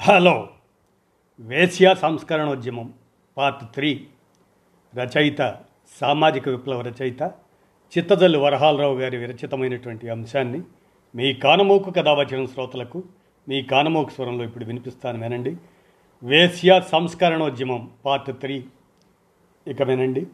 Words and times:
Hello 0.00 0.48
వేశ్యా 1.40 1.94
సంస్కరణోద్యమం 1.94 2.94
part 3.36 3.74
three. 3.74 4.06
రచయిత 4.94 5.56
సామాజిక 6.00 6.48
విప్లవ 6.48 6.80
రచయిత 6.80 7.22
చిత్తజల్లు 7.98 8.38
వరహాలరావు 8.38 8.98
గారి 8.98 9.16
విరచితమైనటువంటి 9.16 10.08
అంశాన్ని 10.08 10.62
మీ 11.14 11.32
కానమోకు 11.34 11.90
కథావచనం 11.90 12.46
శ్రోతలకు 12.46 13.02
మీ 13.48 13.62
కానమోకు 13.62 14.10
స్వరంలో 14.10 14.44
ఇప్పుడు 14.44 14.64
వినిపిస్తాను 14.64 15.22
వినండి. 15.22 15.56
వేశ్యా 16.22 16.80
సంస్కరణోద్యమం 16.80 17.90
పార్ట్ 18.04 18.30
త్రీ. 18.30 18.64
ఇక 19.66 19.82
వినండి. 19.82 20.26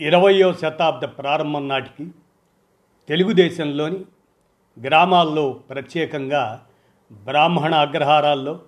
ఇరవయో 0.00 0.52
శతాబ్ద 0.52 1.04
ప్రారంభం 1.04 1.68
నాటికి 1.68 2.10
తెలుగుదేశంలోని 3.08 4.04
గ్రామాల్లో 4.84 5.52
ప్రత్యేకంగా 5.52 6.60
బ్రాహ్మణ 7.12 7.74
అగ్రహారాల్లో 7.74 8.60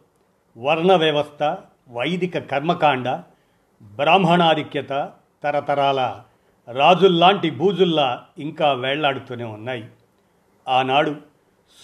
వర్ణ 0.57 0.93
వ్యవస్థ 0.95 1.57
వైదిక 1.89 2.39
కర్మకాండ 2.39 3.23
బ్రాహ్మణాధిక్యత 3.83 5.11
తరతరాల 5.43 6.21
రాజుల్లాంటి 6.69 7.51
బూజుల్లా 7.51 8.23
ఇంకా 8.39 8.73
వేళ్ళాడుతూనే 8.73 9.45
ఉన్నాయి. 9.45 9.85
ఆనాడు 10.69 11.17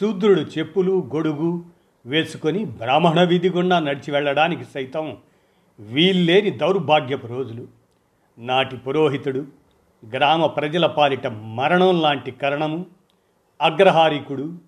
శూద్రుడు 0.00 0.40
చెప్పులు 0.40 1.10
గొడుగు 1.14 1.64
వేసుకొని 2.06 2.64
బ్రాహ్మణ 2.64 3.22
వీధి 3.22 3.48
గుండా 3.48 3.78
నడిచి 3.78 4.10
వెళ్ళడానికి 4.10 4.64
సైతం 4.64 5.16
వీల్లేని 5.80 6.50
దౌర్భాగ్యపు 6.50 7.26
రోజులు. 7.26 7.68
నాటి 8.38 8.76
పురోహితుడు 8.76 9.46
గ్రామ 10.14 10.46
ప్రజల 10.46 10.86
పాలిట 10.86 11.26
మరణం 11.26 12.02
లాంటి 12.02 12.30
కరణము 12.30 12.86
అగ్రహారికుడు 13.60 14.58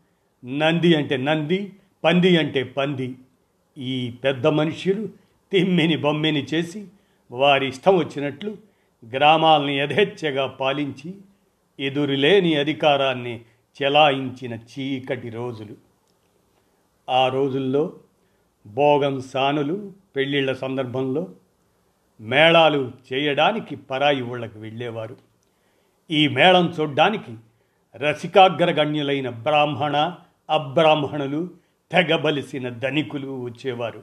నంది 0.44 0.94
అంటే 0.94 1.16
నంది 1.16 1.72
పంది 2.04 2.36
అంటే 2.36 2.62
పంది. 2.62 3.14
ఈ 3.78 4.10
పెద్ద 4.24 4.46
మనుషులు 4.46 5.08
తిమ్మిని 5.52 5.96
బొమ్మిని 5.96 6.46
చేసి 6.54 6.86
వారి 7.30 7.68
ఇష్టం 7.68 7.96
వచ్చినట్లు 7.96 8.56
గ్రామాలని 9.14 9.78
యథేచ్ఛగా 9.78 10.46
పాలించి 10.46 11.14
ఎదురులేని 11.80 12.54
అధికారాన్ని 12.54 13.40
చెలాయించిన 13.82 14.54
చీకటి 14.54 15.28
రోజులు. 15.28 15.76
ఆ 17.10 17.28
రోజుల్లో 17.28 17.92
భోగం 18.66 19.20
సానులు 19.20 19.92
పెళ్ళిళ్ళ 20.16 20.52
సందర్భంలో 20.52 21.28
మేళాలు 22.20 22.92
చేయడానికి 23.12 23.76
పరాయి 23.76 24.22
ఊళ్ళకు 24.22 24.58
వెళ్ళేవారు. 24.58 25.16
ఈ 26.10 26.28
మేళం 26.28 26.74
చూడ్డానికి 26.80 27.34
రసికాగ్రగణ్యులైన 27.98 29.28
బ్రాహ్మణ 29.28 30.14
అబ్రాహ్మణులు 30.50 31.50
తెగబలిసిన 31.92 32.68
ధనికులు 32.68 33.44
వచ్చేవారు. 33.44 34.02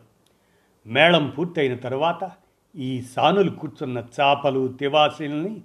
మేళం 0.87 1.29
పూర్తయిన 1.29 1.75
తర్వాత 1.75 2.31
ఈ 2.75 3.01
సానులు 3.01 3.51
కూర్చున్న 3.51 4.03
చాపలు 4.19 4.67
తివాసిల్ని 4.67 5.61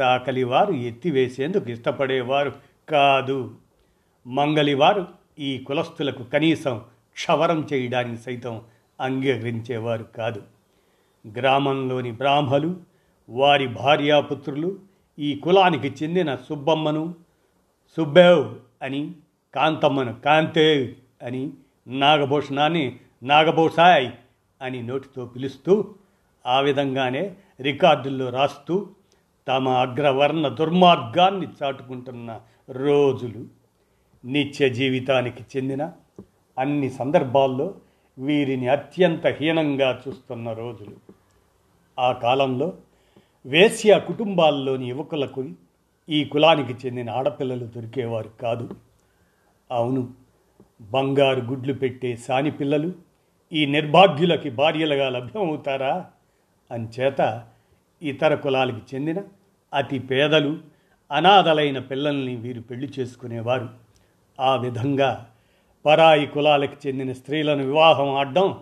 చాకలివారు 0.00 0.72
ఎత్తివేసేందుకు 0.72 1.70
ఇష్టపడేవారు 1.70 2.52
కాదు. 2.88 3.54
మంగలివారు 4.26 5.06
ఈ 5.38 5.58
కులస్తులకు 5.58 6.22
కనీసం 6.22 6.82
క్షవరం 7.12 7.68
చేయడానికి 7.72 8.22
సైతం 8.22 8.60
అంగీకరించేవారు 9.00 10.02
కాదు. 10.02 10.42
గ్రామంలోని 11.38 12.12
బ్రాహ్మలు 12.12 12.76
వారి 13.28 13.66
భార్యాపుత్రులు 13.66 14.78
ఈ 15.18 15.34
కులానికి 15.34 15.94
చెందిన 16.02 16.34
సుబ్బమ్మను 16.34 17.14
సుబ్బేవ్ 17.96 18.54
అని 18.82 19.14
కాంతమ్మను 19.54 20.20
కాంతే 20.20 20.96
అని 21.22 21.52
నాగభూషణాన్ని 21.86 22.96
నాగభూషాయ్ 23.22 24.10
అని 24.62 24.82
నోటితో 24.82 25.26
పిలుస్తూ 25.26 25.94
ఆ 26.46 26.60
విధంగానే 26.60 27.36
రికార్డుల్లో 27.60 28.30
రాస్తూ 28.30 28.88
తమ 29.48 29.68
అగ్రవర్ణ 29.68 30.48
దుర్మార్గాన్ని 30.48 31.48
చాటుకుంటున్న 31.62 32.40
రోజులు 32.70 33.46
నిత్య 34.24 34.68
జీవితానికి 34.68 35.44
చెందిన 35.56 35.92
అన్ని 36.58 36.90
సందర్భాల్లో 36.90 37.74
వీరిని 38.18 38.68
అత్యంత 38.68 39.26
హీనంగా 39.26 40.02
చూస్తున్న 40.08 40.52
రోజులు. 40.52 40.96
ఆ 41.98 42.12
కాలంలో 42.12 42.72
వేశ్య 43.46 44.00
కుటుంబాల్లోని 44.06 44.88
యువకులకు 44.88 45.44
ఈ 46.10 46.24
కులానికి 46.24 46.86
చెందిన 46.86 47.10
ఆడపిల్లలు 47.10 47.66
దొరికేవారు 47.66 48.28
కాదు. 48.42 48.70
అవును 49.70 50.14
బంగారు 50.80 51.40
గుడ్లు 51.40 51.72
పెట్టే 51.72 52.16
సాని 52.16 52.50
పిల్లలు 52.50 52.92
ఈ 53.52 53.66
నిర్భాగ్యులకి 53.66 54.50
భార్యలుగా 54.50 55.08
లభ్యమవుతారా? 55.08 56.06
అంచేత 56.70 57.44
ఇతర 58.02 58.34
కులాలకి 58.34 58.96
చెందిన 58.96 59.22
అతి 59.74 59.98
పేదలు 59.98 60.58
అనాథలైన 61.12 61.78
పిల్లల్ని 61.78 62.36
వీరు 62.36 62.60
పెళ్ళి 62.60 62.92
చేసుకునేవారు. 62.98 63.68
ఆ 64.40 64.56
విధంగా 64.56 65.26
పరాయి 65.86 66.26
కులాలకు 66.26 66.86
చెందిన 66.86 67.12
స్త్రీలను 67.12 67.64
వివాహం 67.64 68.08
ఆడడం 68.08 68.58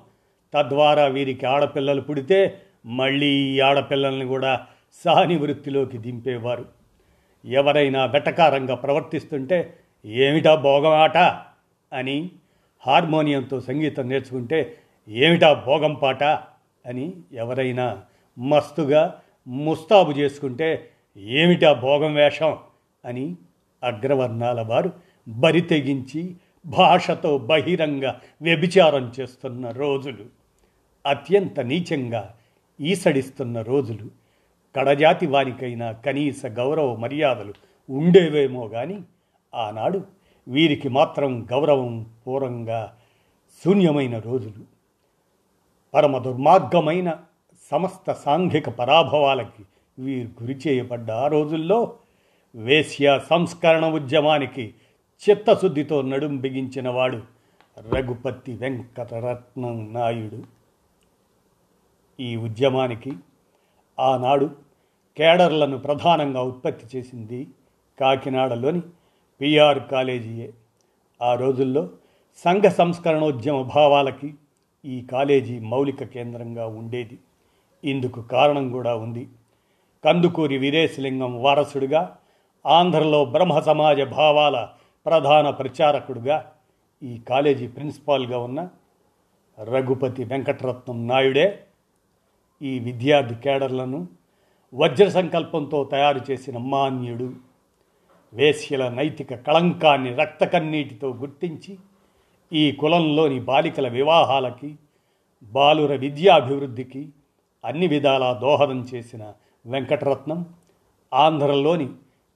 తద్వారా 0.54 1.06
వీరికి 1.06 1.46
ఆడపిల్లలు 1.46 2.00
పుడితే 2.00 2.60
మళ్ళీ 2.86 3.26
ఈ 3.26 3.60
ఆడపిల్లల్ని 3.60 4.24
కూడా 4.24 4.66
సహని 5.04 5.36
వృత్తిలోకి 5.36 5.98
దింపేవారు. 5.98 6.77
ఎవరైనా 7.44 8.04
వెటకారంగా 8.04 8.74
ప్రవర్తిస్తుంటే 8.74 9.76
ఏమిటా 10.04 10.54
భోగమాట? 10.54 11.16
అని 11.92 12.30
హార్మోనియంతో 12.86 13.60
సంగీతం 13.60 14.08
నేర్చుకుంటే 14.08 14.78
ఏమిటా 15.08 15.52
భోగం 15.52 15.94
పాట 15.94 16.24
అని 16.86 17.12
ఎవరైనా 17.32 18.02
మస్తుగా 18.38 19.20
ముస్తాబు 19.48 20.12
చేసుకుంటే 20.12 20.90
ఏమిటా 21.16 21.72
భోగం 21.72 22.14
వేషం? 22.14 22.58
అని 23.04 23.36
అగ్రవర్ణాల 23.84 24.60
వారు 24.60 24.92
బరి 25.28 25.60
తెగించి 25.60 26.36
భాషతో 26.66 27.38
బహిరంగ 27.38 28.12
వ్యభిచారం 28.42 29.12
చేస్తున్న 29.20 29.70
రోజులు 29.70 30.24
అత్యంత 31.06 31.60
నీచంగా 31.60 32.34
ఈసడిస్తున్న 32.80 33.62
రోజులు. 33.62 34.17
కడజాతి 34.78 35.26
వారికైనా 35.26 35.92
కనీస 35.92 36.46
గౌరవ 36.46 36.96
మర్యాదలు 36.96 37.54
ఉండేవేమో 37.88 38.68
కానీ 38.68 39.02
ఆనాడు 39.54 40.04
వీరికి 40.48 40.88
మాత్రం 40.88 41.48
గౌరవం 41.52 42.10
పూర్వంగా 42.26 42.94
శూన్యమైన 43.64 44.18
రోజులు. 44.18 44.64
పరమ 45.94 46.18
దుర్మార్గమైన 46.18 47.18
సమస్త 47.70 48.12
సాంఘిక 48.12 48.68
పరాభవాలకి 48.68 49.62
వీరు 49.98 50.42
గురి 50.42 50.60
చేయబడ్డ 50.66 51.10
ఆ 51.10 51.26
రోజుల్లో 51.26 51.96
వేశ్య 52.54 53.20
సంస్కరణ 53.30 53.84
ఉద్యమానికి 53.84 54.74
చిత్తశుద్ధితో 55.22 56.02
నడుం 56.02 56.36
బిగించిన 56.36 56.88
వాడు 56.88 57.22
రఘుపతి 57.78 58.52
వెంకటరత్నం 58.52 59.92
నాయుడు. 59.92 60.42
ఈ 62.20 62.36
ఉద్యమానికి 62.36 63.12
ఆనాడు 64.00 64.67
కేడర్లను 65.18 65.78
ప్రధానంగా 65.78 66.42
ఉత్పత్తి 66.42 66.98
చేసింది 66.98 67.46
కాకినాడలోని 68.00 68.82
పిఆర్ 69.40 69.80
కాలేజీయే. 69.90 70.52
ఆ 71.22 71.34
రోజుల్లో 71.34 71.90
సంఘ 72.44 72.62
సంస్కరణోద్యమ 72.62 73.62
భావాలకి 73.62 74.34
ఈ 74.84 75.00
కాలేజీ 75.00 75.58
మౌలిక 75.58 76.04
కేంద్రంగా 76.04 76.66
ఉండేది. 76.66 77.18
ఇందుకు 77.84 78.22
కారణం 78.22 78.70
కూడా 78.70 78.94
ఉంది. 78.94 79.28
కందుకూరి 80.04 80.58
వీరేశలింగం 80.58 81.42
వారసుడిగా 81.42 82.16
ఆంధ్రలో 82.66 83.24
బ్రహ్మ 83.24 83.60
సమాజ 83.60 84.02
భావాల 84.02 84.68
ప్రధాన 85.06 85.50
ప్రచారకుడుగా 85.50 86.52
ఈ 87.02 87.18
కాలేజీ 87.18 87.66
ప్రిన్సిపాల్గా 87.68 88.38
ఉన్న 88.38 88.68
రఘుపతి 89.62 90.24
వెంకటరత్నం 90.24 91.08
నాయుడే 91.08 91.64
ఈ 92.62 92.78
విద్యార్థి 92.78 93.34
కేడర్లను 93.34 94.17
వజ్ర 94.74 95.08
సంకల్పంతో 95.08 95.84
తయారు 95.84 96.20
చేసిన 96.30 96.58
మాన్యుడు 96.58 97.32
వేశ్యల 98.32 98.88
నైతిక 98.88 99.34
కళంకాన్ని 99.34 100.14
రక్తకన్నీటితో 100.14 101.08
గుర్తించి 101.08 101.78
ఈ 102.52 102.72
కులంలోని 102.72 103.40
బాలికల 103.40 103.88
వివాహాలకి 103.88 104.74
బాలుర 105.42 105.94
విద్యాభివృద్ధికి 105.94 107.08
అన్ని 107.64 107.86
విధాలా 107.86 108.32
దోహదం 108.32 108.80
చేసిన 108.94 109.32
వెంకటరత్నం 109.66 110.46
ఆంధ్రలోని 111.12 111.88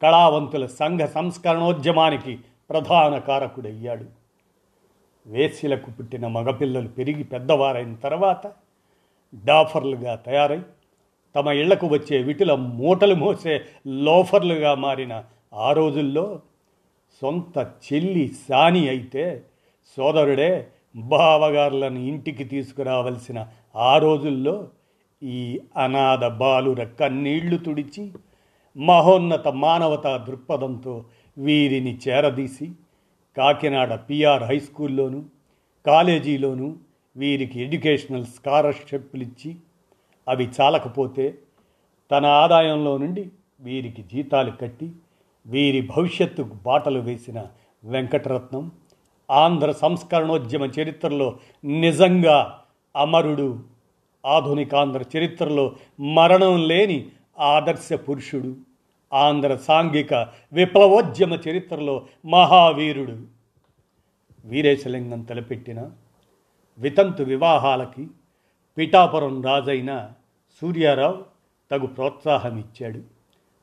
కళావంతుల 0.02 0.67
సంఘ 0.67 1.00
సంస్కరణోద్యమానికి 1.00 2.38
ప్రధాన 2.70 3.19
కారకుడయ్యాడు. 3.19 4.05
వేశ్యలకు 5.26 5.90
పుట్టిన 5.90 6.26
మగపిల్లలు 6.26 6.88
పెరిగి 6.88 7.25
పెద్దవారైన 7.25 7.94
తర్వాత 7.94 8.52
డాఫర్లుగా 9.35 10.14
తయారై 10.14 10.61
తమ 11.34 11.49
ఇళ్ళకు 11.52 11.87
వచ్చే 11.87 12.17
విటుల 12.23 12.52
మూటలు 12.79 13.14
మోసే 13.14 13.55
లోఫర్లుగా 14.06 14.73
మారిన 14.75 15.14
ఆ 15.58 15.70
రోజుల్లో 15.73 16.26
సొంత 17.23 17.56
చెల్లి 17.87 18.26
సాని 18.43 18.82
అయితే 18.88 19.25
సోదరుడే 19.96 20.52
బావగారులను 20.94 22.00
ఇంటికి 22.06 22.44
తీసుకురావలసిన 22.44 23.38
ఆ 23.82 23.93
రోజుల్లో 23.99 24.56
ఈ 25.23 25.40
అనాథ 25.76 26.25
బాలుర 26.37 26.82
కన్నీళ్ళు 26.99 27.56
తుడిచి 27.56 28.05
మహోన్నత 28.76 29.49
మానవతా 29.56 30.12
దృక్పథంతో 30.28 30.94
వీరిని 31.37 31.93
చేరదీసి 32.08 32.67
కాకినాడ 33.37 33.93
పిఆర్ 34.08 34.43
హై 34.43 34.58
స్కూల్లోనూ 34.58 35.20
కాలేజీలోనూ 35.85 36.69
వీరికి 37.17 37.56
ఎడ్యుకేషనల్ 37.61 38.26
స్కాలర్షిప్లు 38.26 39.23
ఇచ్చి 39.23 39.50
అవి 40.29 40.51
చాలకపోతే 40.61 41.39
తన 42.11 42.27
ఆదాయంలో 42.27 42.99
నుండి 42.99 43.31
వీరికి 43.61 44.03
జీతాలు 44.03 44.51
కట్టి 44.51 44.93
వీరి 45.47 45.89
భవిష్యత్తుకు 45.97 46.55
బాటలు 46.55 46.99
వేసిన 46.99 47.47
వెంకటరత్నం 47.85 48.71
ఆంధ్ర 49.31 49.73
సంస్కరణోద్యమ 49.73 50.65
చరిత్రలో 50.65 51.39
నిజంగా 51.65 52.59
అమరుడు 52.97 53.61
ఆధునికాంధ్ర 54.27 55.19
చరిత్రలో 55.19 55.77
మరణం 56.15 56.69
లేని 56.69 57.07
ఆదర్శ 57.39 57.93
పురుషుడు 57.93 58.57
ఆంధ్ర 59.13 59.57
సాంఘిక 59.57 60.15
విప్లవోద్యమ 60.53 61.39
చరిత్రలో 61.49 62.07
మహావీరుడు. 62.27 63.19
వీరేశలింగం 64.45 65.23
తలపెట్టిన 65.23 65.91
వితంతు 66.79 67.23
వివాహాలకి 67.23 68.07
పిఠాపురం 68.79 69.43
రాజైన 69.43 70.13
సూర్యారావు 70.63 71.25
తగు 71.71 71.87
ప్రోత్సాహం 71.87 72.59
ఇచ్చాడు 72.59 73.01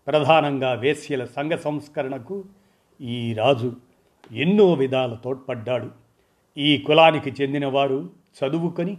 ప్రధానంగా 0.08 0.74
వేశ్యల 0.74 1.26
సంఘ 1.26 1.52
సంస్కరణకు 1.52 2.44
ఈ 3.02 3.34
రాజు 3.34 3.74
ఎన్నో 4.32 4.74
విధాల 4.74 5.14
తోడ్పడ్డాడు. 5.14 5.92
ఈ 6.58 6.78
కులానికి 6.78 7.30
చెందినవారు 7.42 8.10
చదువుకొని 8.38 8.98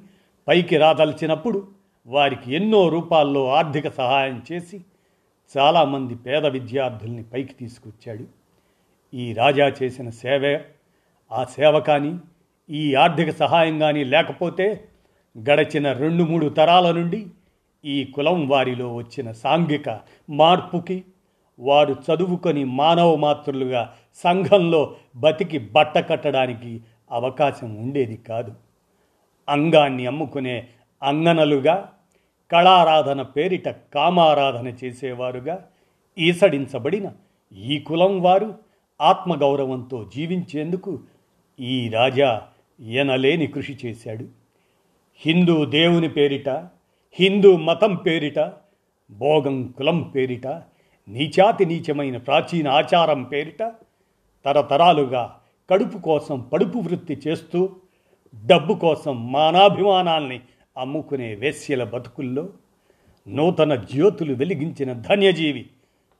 పైకి 0.49 0.77
రాదలిచినప్పుడు 0.77 1.69
వారికి 2.07 2.55
ఎన్నో 2.55 2.89
రూపాల్లో 2.89 3.49
ఆర్థిక 3.49 3.89
సహాయం 3.89 4.43
చేసి 4.53 4.81
చాలామంది 5.57 6.15
పేద 6.15 6.47
విద్యార్థుల్ని 6.47 7.23
పైకి 7.23 7.55
తీసుకొచ్చాడు. 7.55 8.25
ఈ 9.15 9.33
రాజా 9.33 9.73
చేసిన 9.83 10.11
సేవే 10.11 10.65
ఆ 11.33 11.45
సేవ 11.45 11.81
కానీ 11.81 12.19
ఈ 12.71 12.95
ఆర్థిక 12.95 13.31
సహాయం 13.31 13.79
కానీ 13.79 14.05
లేకపోతే 14.05 14.89
గడచిన 15.38 15.93
రెండు 15.93 16.23
మూడు 16.23 16.49
తరాల 16.49 16.91
నుండి 16.91 17.27
ఈ 17.85 18.05
కులం 18.05 18.49
వారిలో 18.49 18.94
వచ్చిన 18.94 19.32
సాంఘిక 19.32 20.00
మార్పుకి 20.31 21.05
వారు 21.59 21.93
చదువుకొని 21.93 22.65
మానవ 22.65 23.17
మాతృలుగా 23.17 23.94
సంఘంలో 24.15 24.97
బతికి 25.17 25.59
బట్ట 25.59 25.99
కట్టడానికి 25.99 26.81
అవకాశం 27.12 27.75
ఉండేది 27.75 28.17
కాదు. 28.17 28.55
అంగాన్ని 29.49 30.06
అమ్ముకునే 30.06 30.69
అంగనలుగా 31.03 31.93
కళారాధన 32.53 33.23
పేరిట 33.23 33.69
కామారాధన 33.69 34.69
చేసేవారుగా 34.69 35.67
ఈసడించబడిన 36.19 37.12
ఈ 37.56 37.79
కులం 37.79 38.23
వారు 38.23 38.55
ఆత్మగౌరవంతో 39.00 40.11
జీవించేందుకు 40.15 40.99
ఈ 41.61 41.88
రాజా 41.88 42.43
ఎనలేని 42.81 43.47
కృషి 43.47 43.79
చేశాడు. 43.87 44.39
హిందూ 45.25 45.64
దేవుని 45.64 46.08
పేరిట 46.08 46.49
హిందూ 47.12 47.56
మతం 47.56 47.96
పేరిట 47.96 48.38
భోగం 49.11 49.75
కులం 49.78 50.02
పేరిట 50.02 50.46
నీచాతి 51.08 51.64
నీచమైన 51.64 52.17
ప్రాచీన 52.17 52.69
ఆచారం 52.69 53.25
పేరిట 53.25 53.72
తరతరాలుగా 54.44 55.37
కడుపు 55.70 55.99
కోసం 55.99 56.40
పడుపు 56.40 56.78
వృత్తి 56.78 57.19
చేస్తూ 57.26 57.76
డబ్బు 58.46 58.75
కోసం 58.75 59.32
మానాభిమానాల్ని 59.32 60.40
అమ్ముకునే 60.76 61.34
వేశ్యల 61.34 61.84
బతుకుల్లో 61.84 62.49
నూతన 63.28 63.75
జ్యోతులు 63.75 64.34
వెలిగించిన 64.34 64.93
ధన్యజీవి 64.93 65.66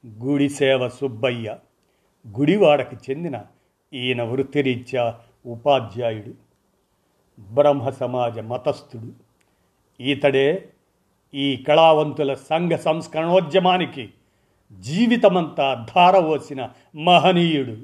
గుడిసేవ 0.07 0.89
సుబ్బయ్య 0.89 1.57
గుడివాడకు 2.37 2.97
చెందిన 3.09 3.41
ఈయన 3.93 4.23
వృత్తిరీత్యా 4.23 5.19
ఉపాధ్యాయుడు. 5.45 6.33
బ్రహ్మ 7.49 7.89
సమాజ 7.89 8.39
మతస్థుడు. 8.39 9.13
ఈతడే 10.01 10.69
ఈ 11.33 11.65
కళావంతుల 11.67 12.33
సంఘ 12.33 12.71
సంస్కరణోద్యమానికి 12.71 14.09
జీవితమంతా 14.79 15.85
ధారవోసిన 15.95 16.69
మహనీయుడు. 16.95 17.77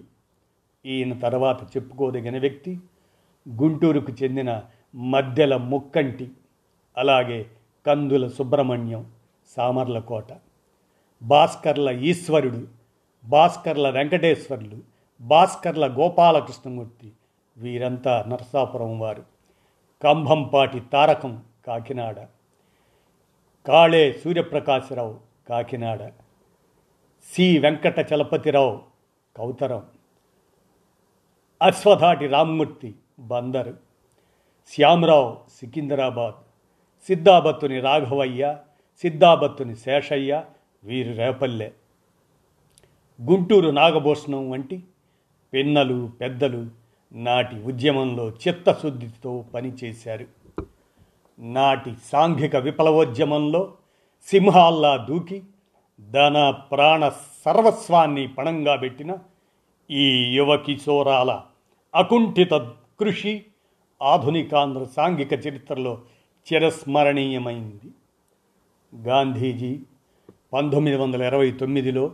ఈయన 0.86 1.20
తర్వాత 1.20 1.64
చెప్పుకోదగిన 1.64 2.40
వ్యక్తి 2.40 2.80
గుంటూరుకు 3.50 4.12
చెందిన 4.24 4.62
మద్దెల 4.96 5.56
ముక్కంటి 5.56 6.32
అలాగే 6.98 7.46
కందుల 7.86 8.28
సుబ్రహ్మణ్యం 8.28 9.12
సామర్లకోట 9.58 10.34
భాస్కర్ల 11.24 11.90
ఈశ్వరుడు 11.90 12.68
భాస్కర్ల 13.26 13.90
వెంకటేశ్వర్లు 13.90 14.78
భాస్కర్ల 15.22 15.88
గోపాలకృష్ణమూర్తి 15.88 17.12
వీరంతా 17.58 18.26
నరసాపురం 18.28 19.00
వారు. 19.00 19.37
కంభంపాటి 20.04 20.80
తారకం 20.80 21.44
కాకినాడ. 21.68 22.28
కాళే 23.68 24.14
సూర్యప్రకాశరావు 24.14 25.20
కాకినాడ. 25.50 26.12
సి 27.34 27.60
వెంకట 27.60 28.14
చలపతిరావు 28.14 28.82
కౌతరం. 29.38 29.86
అశ్వధాటి 31.62 32.28
రామ్మూర్తి 32.28 32.96
బందరు. 33.20 33.78
శ్యామరావు 34.68 35.38
సికింద్రాబాద్. 35.50 36.36
సిద్ధాబత్తుని 37.08 37.80
రాఘవయ్య 37.80 38.58
సిద్ధాబత్తుని 39.02 39.76
శేషయ్య 39.76 40.44
వీరు 40.84 41.18
రేపల్లె. 41.18 41.72
గుంటూరు 43.22 43.70
నాగభూషణం 43.70 44.50
వంటి 44.50 44.84
పిన్నలు 45.54 46.12
పెద్దలు 46.22 46.87
నాటి 47.14 47.64
ఉద్యమంలో 47.64 48.30
చిత్తశుద్ధితో 48.30 49.46
పనిచేశారు. 49.54 50.26
నాటి 51.40 51.94
సాంఘిక 52.12 52.56
విప్లవోద్యమంలో 52.56 53.74
సింహాల్లా 54.26 54.98
దూకి 54.98 55.44
ధన 56.12 56.50
ప్రాణ 56.50 57.10
సర్వస్వాన్ని 57.46 58.28
పణంగా 58.28 58.76
పెట్టిన 58.76 59.18
ఈ 59.92 60.36
యువ 60.36 60.58
కిశోరాల 60.58 61.42
అకుంఠిత 61.96 62.54
కృషి 63.00 63.46
ఆధునికాంధ్ర 64.04 64.84
సాంఘిక 64.84 65.34
చరిత్రలో 65.34 66.02
చిరస్మరణీయమైంది. 66.54 67.92
గాంధీజీ 69.08 69.80
పంతొమ్మిది 70.54 70.98
వందల 70.98 71.24
ఇరవై 71.24 71.52
తొమ్మిదిలో 71.52 72.12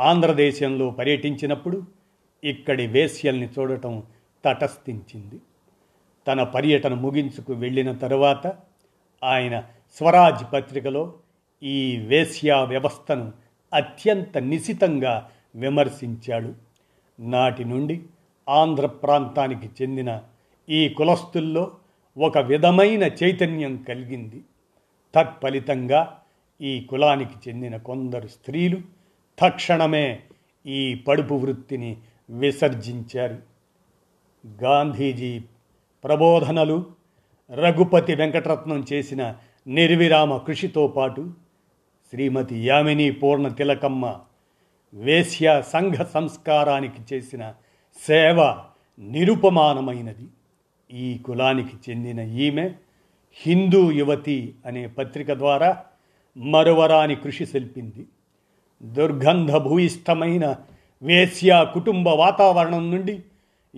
ఆంధ్రదేశంలో 0.00 0.90
పర్యటించినప్పుడు 0.90 1.82
ఇక్కడి 2.44 2.86
వేశ్యల్ని 2.86 3.48
చూడటం 3.58 4.02
తటస్థించింది. 4.44 5.40
తన 6.26 6.42
పర్యటన 6.42 6.94
ముగించుకు 6.94 7.52
వెళ్ళిన 7.52 7.92
తరువాత 7.92 8.46
ఆయన 9.24 9.64
స్వరాజ్ 9.94 10.52
పత్రికలో 10.52 11.14
ఈ 11.62 11.96
వేశ్యా 11.96 12.64
వ్యవస్థను 12.64 13.32
అత్యంత 13.74 14.38
నిశితంగా 14.38 15.30
విమర్శించాడు. 15.56 16.54
నాటి 17.20 17.64
నుండి 17.64 18.02
ఆంధ్ర 18.48 18.86
ప్రాంతానికి 18.86 19.70
చెందిన 19.82 20.22
ఈ 20.68 20.88
కులస్తుల్లో 20.88 21.76
ఒక 22.18 22.38
విధమైన 22.38 23.02
చైతన్యం 23.02 23.76
కలిగింది. 23.76 24.44
తత్ఫలితంగా 25.14 26.18
ఈ 26.60 26.80
కులానికి 26.80 27.50
చెందిన 27.50 27.76
కొందరు 27.76 28.26
స్త్రీలు 28.26 28.76
తక్షణమే 29.38 30.20
ఈ 30.66 30.94
పడుపు 30.94 31.34
వృత్తిని 31.34 31.96
విసర్జించారు. 32.30 33.47
గాంధీజీ 34.46 35.40
ప్రబోధనలు 36.04 36.86
రఘుపతి 37.50 38.14
వెంకటరత్నం 38.14 38.84
చేసిన 38.92 39.34
నిర్విరామ 39.66 40.36
కృషితో 40.36 40.88
పాటు 40.88 41.30
శ్రీమతి 42.10 42.66
యామిని 42.66 43.10
పూర్ణ 43.10 43.48
తిలకమ్మ 43.48 44.18
వేశ్య 44.94 45.62
సంఘ 45.72 45.94
సంస్కారానికి 45.94 47.14
చేసిన 47.14 47.54
సేవ 48.06 48.58
నిరుపమానమైనది. 48.98 50.26
ఈ 50.92 51.18
కులానికి 51.18 51.90
చెందిన 51.90 52.20
ఈమె 52.20 52.74
హిందూ 53.34 53.92
యువతి 53.92 54.54
అనే 54.66 54.86
పత్రిక 54.86 55.32
ద్వారా 55.32 55.84
మరువరాని 56.36 57.14
కృషి 57.14 57.46
సెల్పింది 57.46 58.06
దుర్గంధ 58.82 59.56
భూయిష్టమైన 59.56 60.56
వేశ్య 61.02 61.70
కుటుంబ 61.74 62.08
వాతావరణం 62.08 62.90
నుండి 62.90 63.22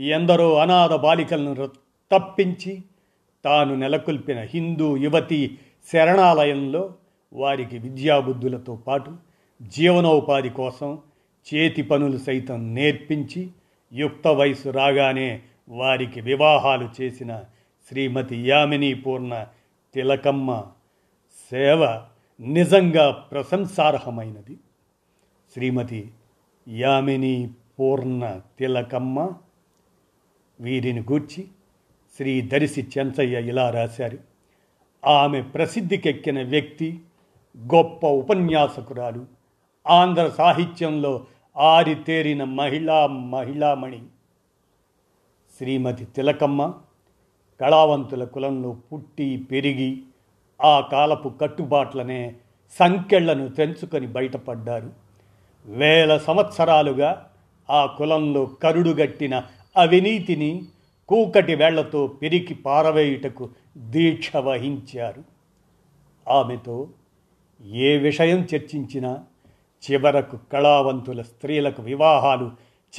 ఎందరో 0.01 0.55
అనాథ 0.55 0.93
బాలికలను 0.93 1.67
తప్పించి 2.13 2.83
తాను 3.45 3.75
నెలకొల్పిన 3.75 4.41
హిందూ 4.41 4.97
యువతి 4.97 5.59
శరణాలయంలో 5.93 6.95
వారికి 7.33 7.79
విద్యాబుద్ధులతో 7.79 8.77
పాటు 8.77 9.11
జీవనోపాధి 9.63 10.51
కోసం 10.51 10.99
చేతి 11.55 11.83
పనులు 11.83 12.17
సైతం 12.17 12.75
నేర్పించి 12.75 13.51
యుక్త 13.93 14.29
వయసు 14.29 14.69
రాగానే 14.69 15.43
వారికి 15.69 16.21
వివాహాలు 16.21 16.89
చేసిన 17.01 17.45
శ్రీమతి 17.89 18.49
యామిని 18.49 18.95
పూర్ణ 18.95 19.47
తిలకమ్మ 19.95 20.65
సేవ 21.51 22.03
నిజంగా 22.41 23.11
ప్రశంసార్హమైనది. 23.11 24.57
శ్రీమతి 25.55 26.11
యామిని 26.69 27.51
పూర్ణ 27.79 28.41
తిలకమ్మ 28.59 29.31
వీరిని 30.61 31.01
గూర్చి 31.01 31.49
శ్రీ 32.17 32.41
దరిసి 32.41 32.87
చెంచయ్య 32.99 33.49
ఇలా 33.49 33.71
రాశారు. 33.71 34.19
ఆమె 35.07 35.43
ప్రసిద్ధికెక్కిన 35.43 36.43
వ్యక్తి 36.43 37.01
గొప్ప 37.59 38.07
ఉపన్యాసకురాలు 38.07 39.27
ఆంధ్ర 39.89 40.29
సాహిత్యంలో 40.29 41.27
ఆరితేరిన 41.59 42.45
మహిళా 42.45 43.07
మహిళామణి. 43.07 44.03
శ్రీమతి 45.59 46.05
తిలకమ్మ 46.05 46.75
కళావంతుల 47.61 48.25
కులంలో 48.25 48.77
పుట్టి 48.93 49.37
పెరిగి 49.51 50.03
ఆ 50.63 50.81
కాలపు 50.81 51.29
కట్టుబాట్లనే 51.29 52.35
సంకెళ్ళను 52.79 53.49
తెంచుకొని 53.49 54.07
బయటపడ్డారు. 54.07 54.93
వేల 55.65 56.17
సంవత్సరాలుగా 56.17 57.31
ఆ 57.71 57.87
కులంలో 57.87 58.47
కరుడుగట్టిన 58.47 59.43
అవినీతిని 59.77 60.63
కూకటి 61.09 61.55
వేళ్ళతో 61.55 62.07
పెరికి 62.07 62.55
పారవేయుటకు 62.55 63.51
దీక్ష 63.77 64.37
వహించారు. 64.37 65.25
ఆమెతో 66.29 66.89
ఏ 67.65 67.97
విషయం 67.97 68.49
చర్చించినా 68.55 69.25
చివరకు 69.91 70.39
కళావంతుల 70.53 71.23
స్త్రీలకు 71.23 71.83
వివాహాలు 71.83 72.51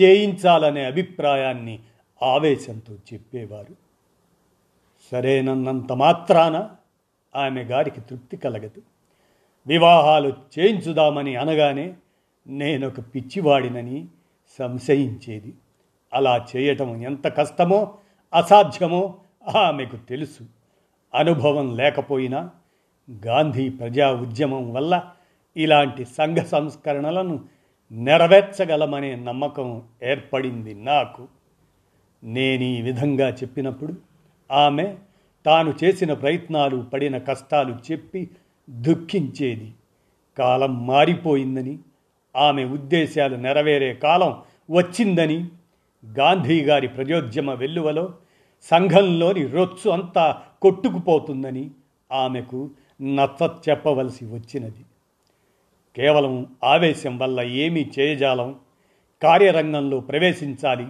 చేయించాలనే 0.02 0.86
అభిప్రాయాన్ని 0.86 1.80
ఆవేశంతో 2.24 2.94
చెప్పేవారు. 3.14 3.76
సరేనన్నంత 5.12 5.92
మాత్రాన 5.92 6.70
ఆమె 7.36 7.64
గారికి 7.64 8.02
తృప్తి 8.02 8.38
కలగదు. 8.38 8.82
వివాహాలు 9.68 10.34
చేయించుదామని 10.60 11.36
అనగానే 11.36 11.94
నేనొక 12.48 13.00
పిచ్చివాడినని 13.00 14.06
సంశయించేది. 14.60 15.54
అలా 16.14 16.46
చేయటం 16.56 17.04
ఎంత 17.04 17.28
కష్టమో 17.28 17.94
అసాధ్యమో 18.34 19.16
ఆమెకు 19.56 19.96
తెలుసు. 19.96 20.44
అనుభవం 21.16 21.76
లేకపోయినా 21.76 22.50
గాంధీ 23.26 23.70
ప్రజా 23.70 24.12
ఉద్యమం 24.12 24.74
వల్ల 24.74 25.04
ఇలాంటి 25.58 26.06
సంఘ 26.06 26.38
సంస్కరణలను 26.38 27.46
నెరవేర్చగలమనే 27.92 29.16
నమ్మకం 29.16 29.84
ఏర్పడింది 30.04 30.74
నాకు. 30.74 31.28
నేను 32.24 32.64
ఈ 32.64 32.82
విధంగా 32.82 33.30
చెప్పినప్పుడు 33.30 33.94
ఆమె 34.52 34.96
తాను 35.46 35.74
చేసిన 35.84 36.14
ప్రయత్నాలు 36.14 36.82
పడిన 36.94 37.18
కష్టాలు 37.18 37.78
చెప్పి 37.92 38.30
దుఃఖించేది. 38.70 39.74
కాలం 40.38 40.88
మారిపోయిందని 40.88 41.80
ఆమె 42.36 42.66
ఉద్దేశాలు 42.66 43.36
నెరవేరే 43.36 43.94
కాలం 43.94 44.38
వచ్చిందని 44.72 45.48
గాంధీ 46.06 46.62
గారి 46.62 46.88
ప్రజోద్యమ 46.88 47.52
వెల్లువలో 47.52 48.14
సంఘంలోని 48.62 49.48
రొచ్చు 49.48 49.92
అంతా 49.92 50.42
కొట్టుకుపోతుందని 50.62 51.72
ఆమెకు 52.12 52.70
నచ్చ 53.02 53.50
చెప్పవలసి 53.70 54.26
వచ్చినది. 54.26 54.86
కేవలం 55.96 56.56
ఆవేశం 56.64 57.18
వల్ల 57.18 57.42
ఏమీ 57.42 57.92
చేయజాలం 58.00 58.60
కార్యరంగంలో 59.24 60.00
ప్రవేశించాలి. 60.00 60.88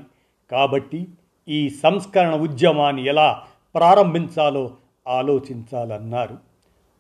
కాబట్టి 0.52 1.08
ఈ 1.48 1.70
సంస్కరణ 1.70 2.36
ఉద్యమాన్ని 2.36 3.06
ఎలా 3.06 3.44
ప్రారంభించాలో 3.76 4.72
ఆలోచించాలన్నారు. 5.08 6.38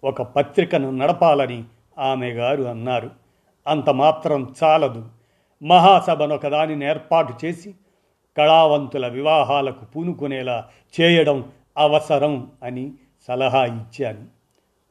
ఒక 0.03 0.21
పత్రికను 0.21 0.91
నడపాలని 0.91 1.63
ఆమె 1.99 2.31
గారు 2.31 2.63
అన్నారు. 2.63 3.09
అంత 3.67 3.89
మాత్రం 3.89 4.53
చాలదు. 4.63 5.09
మహాసభను 5.63 6.35
ఒకదానిని 6.35 6.85
ఏర్పాటు 6.85 7.45
చేసి 7.45 7.75
కళావంతుల 8.37 9.07
వివాహాలకు 9.07 9.85
పూనుకునేలా 9.85 10.69
చేయడం 10.99 11.51
అవసరం 11.77 12.51
అని 12.63 12.91
సలహా 13.27 13.65
ఇచ్చాను. 13.65 14.27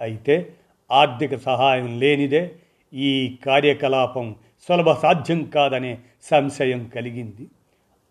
అయితే 0.01 0.55
ఆర్థిక 0.91 1.37
సహాయం 1.37 2.01
లేనిదే 2.01 2.57
ఈ 2.95 3.39
కార్యకలాపం 3.47 4.37
సులభ 4.69 4.93
సాధ్యం 4.93 5.45
కాదనే 5.45 5.99
సంశయం 6.23 6.89
కలిగింది. 6.89 7.49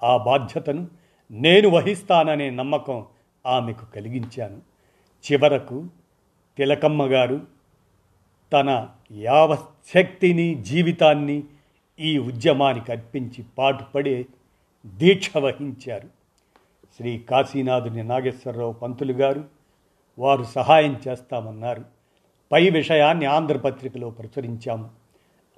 ఆ 0.03 0.17
బాధ్యతను 0.17 0.87
నేను 1.31 1.69
వహిస్తాననే 1.69 2.49
నమ్మకం 2.49 3.05
ఆమెకు 3.45 3.85
కలిగించాను. 3.95 4.61
చివరకు 5.23 5.87
తిలకమ్మ 6.57 7.05
గారు 7.05 7.41
తన 8.53 8.87
యావశక్తిని 9.11 10.55
జీవితాన్ని 10.55 11.43
ఈ 11.99 12.17
ఉద్యమానికి 12.17 12.91
అర్పించి 12.91 13.43
పాటుపడే 13.57 14.25
దీక్ష 14.85 15.37
వహించారు. 15.37 16.07
శ్రీ 16.97 17.19
కాశీనాథుని 17.19 18.03
నాగేశ్వరరావు 18.03 18.73
పంతులు 18.73 19.13
గారు 19.13 19.43
వారు 20.19 20.43
సహాయం 20.43 20.99
చేస్తామన్నారు. 21.07 21.83
పై 22.51 22.69
విషయాన్ని 22.69 23.25
ఆంధ్రపత్రికలో 23.25 24.09
ప్రచురించాము. 24.09 24.89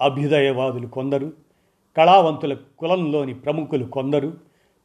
అభ్యుదయవాదులు 0.00 0.86
కొందరు 0.86 1.32
కళావంతుల 1.96 2.56
కులంలోని 2.78 3.34
ప్రముఖులు 3.34 3.84
కొందరు 3.84 4.38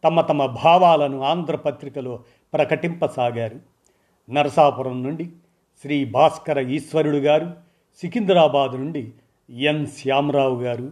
తమ 0.03 0.22
తమ 0.22 0.46
భావాలను 0.46 1.22
ఆంధ్రపత్రికలో 1.22 2.20
ప్రకటింపసాగారు. 2.53 3.60
నరసాపురం 4.29 5.03
నుండి 5.03 5.25
శ్రీ 5.82 6.06
భాస్కర 6.06 6.60
ఈశ్వరుడు 6.70 7.17
గారు 7.17 7.53
సికింద్రాబాద్ 8.01 8.75
నుండి 8.75 9.12
ఎన్ 9.50 9.88
శ్యామరావు 9.88 10.62
గారు 10.62 10.91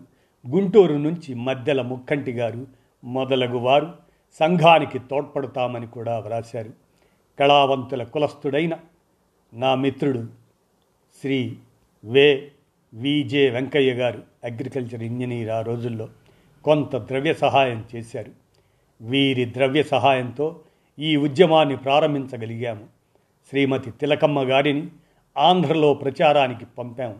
గుంటూరు 0.49 0.93
నుంచి 0.93 1.33
మద్దెల 1.33 1.81
ముక్కంటి 1.81 2.31
గారు 2.31 2.67
మొదలగు 3.05 3.57
వారు 3.57 3.93
సంఘానికి 4.39 4.99
తోడ్పడతామని 4.99 5.87
కూడా 5.87 6.19
వ్రాశారు. 6.19 6.69
కళావంతుల 7.39 8.03
కులస్థుడైన 8.03 8.77
నా 9.53 9.75
మిత్రుడు 9.75 10.27
శ్రీ 11.21 11.57
వే. 12.05 12.51
విజే 12.93 13.49
వెంకయ్య 13.49 13.93
గారు 13.93 14.23
అగ్రికల్చర్ 14.43 15.03
ఇంజనీర్ 15.03 15.49
ఆ 15.49 15.61
రోజుల్లో 15.61 16.09
కొంత 16.63 16.95
ద్రవ్య 16.95 17.33
సహాయం 17.33 17.85
చేశారు. 17.95 18.31
వీరి 19.01 19.53
ద్రవ్య 19.53 19.83
సహాయంతో 19.83 20.59
ఈ 20.99 21.15
ఉద్యమాన్ని 21.15 21.77
ప్రారంభించగలిగాము. 21.77 22.85
శ్రీమతి 23.49 23.91
తిలకమ్మ 23.91 24.41
గారిని 24.41 24.87
ఆంధ్రలో 25.37 25.93
ప్రచారానికి 25.93 26.65
పంపాము. 26.65 27.19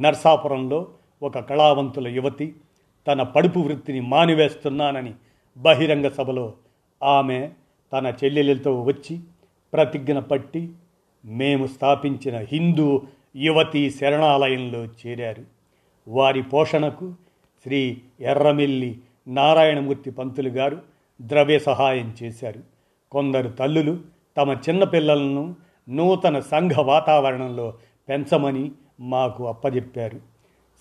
నర్సాపురంలో 0.00 0.88
ఒక 1.22 1.38
కళావంతుల 1.38 2.08
యువతి 2.08 2.54
తన 3.06 3.22
పడుపు 3.22 3.58
వృత్తిని 3.58 4.00
మానివేస్తున్నానని 4.00 5.14
బహిరంగ 5.56 6.08
సభలో 6.08 6.52
ఆమె 7.02 7.50
తన 7.92 8.12
చెల్లెలతో 8.24 8.82
వచ్చి 8.82 9.20
ప్రతిజ్ఞ 9.72 10.18
పట్టి 10.18 10.72
మేము 11.24 11.66
స్థాపించిన 11.66 12.36
హిందూ 12.36 13.02
యువతి 13.36 13.90
శరణాలయంలో 13.90 14.84
చేరారు. 14.84 15.44
వారి 16.08 16.42
పోషణకు 16.42 17.14
శ్రీ 17.62 17.98
ఎర్రమిల్లి 18.20 19.00
నారాయణమూర్తి 19.28 20.10
పంతులు 20.10 20.48
గారు 20.48 20.82
ద్రవ్య 21.22 21.58
సహాయం 21.58 22.14
చేశారు. 22.22 22.60
కొందరు 23.12 23.48
తల్లులు 23.48 23.98
తమ 24.36 24.56
చిన్నపిల్లలను 24.68 25.56
నూతన 25.88 26.40
సంఘ 26.40 26.72
వాతావరణంలో 26.72 27.74
పెంచమని 28.08 28.70
మాకు 29.00 29.48
అప్పజెప్పారు. 29.48 30.31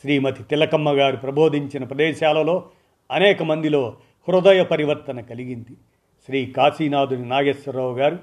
శ్రీమతి 0.01 0.43
తిలకమ్మ 0.43 0.91
గారు 0.91 1.17
ప్రబోధించిన 1.17 1.83
ప్రదేశాలలో 1.83 2.65
అనేక 3.11 3.43
మందిలో 3.43 3.97
హృదయ 4.27 4.63
పరివర్తన 4.63 5.21
కలిగింది. 5.21 5.73
శ్రీ 6.25 6.45
కాశీనాథుని 6.45 7.29
నాగేశ్వరరావు 7.29 7.97
గారు 7.97 8.19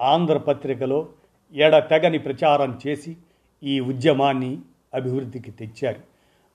ఆంధ్రపత్రికలో 0.00 1.08
ఎడతెగని 1.54 2.18
ప్రచారం 2.18 2.78
చేసి 2.86 3.16
ఈ 3.62 3.80
ఉద్యమాన్ని 3.80 4.58
అభివృద్ధికి 4.94 5.50
తెచ్చారు. 5.50 6.00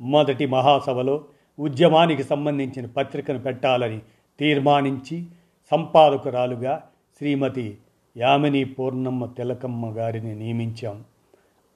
మొదటి 0.02 0.46
మహాసభలో 0.46 1.24
ఉద్యమానికి 1.60 2.24
సంబంధించిన 2.24 2.86
పత్రికను 2.86 3.40
పెట్టాలని 3.40 4.00
తీర్మానించి 4.40 5.26
సంపాదకురాలుగా 5.72 6.84
శ్రీమతి 7.18 7.78
యామిని 8.18 8.64
పూర్ణమ్మ 8.64 9.26
తిలకమ్మ 9.26 9.98
గారిని 9.98 10.36
నియమించాం. 10.36 11.04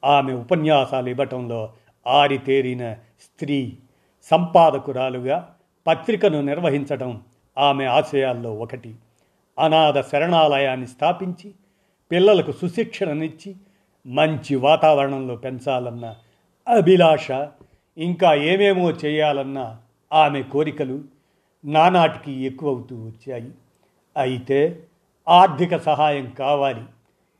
ఆమె 0.06 0.34
ఉపన్యాసాలు 0.34 1.10
ఇవ్వటంలో 1.10 1.74
ఆరితేరిన 2.08 2.94
స్త్రీ 2.94 3.77
సంపాదకురాలుగా 4.24 5.56
పత్రికను 5.88 6.41
నిర్వహించడం 6.41 7.22
ఆమె 7.58 7.86
ఆశయాల్లో 7.86 8.56
ఒకటి. 8.56 8.96
అనాథ 9.60 10.08
శరణాలయాన్ని 10.08 10.88
స్థాపించి 10.88 11.53
పిల్లలకు 12.12 12.51
సుశిక్షణనిచ్చి 12.51 13.56
మంచి 14.08 14.56
వాతావరణంలో 14.56 15.36
పెంచాలన్న 15.36 16.15
అభిలాష 16.68 17.32
ఇంకా 17.98 18.34
ఏమేమో 18.34 18.91
చేయాలన్న 18.91 19.77
ఆమె 20.13 20.41
కోరికలు 20.41 21.03
నానాటికి 21.65 22.32
ఎక్కువవుతూ 22.32 23.06
వచ్చాయి. 23.06 23.51
అయితే 24.18 24.84
ఆర్థిక 25.27 25.77
సహాయం 25.77 26.29
కావాలి. 26.29 26.84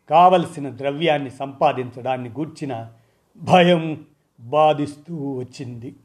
కావలసిన 0.10 0.70
ద్రవ్యాన్ని 0.70 1.30
సంపాదించడాన్ని 1.30 2.30
గూర్చిన 2.30 2.92
భయం 3.38 4.06
బాధిస్తూ 4.40 5.38
వచ్చింది. 5.38 5.96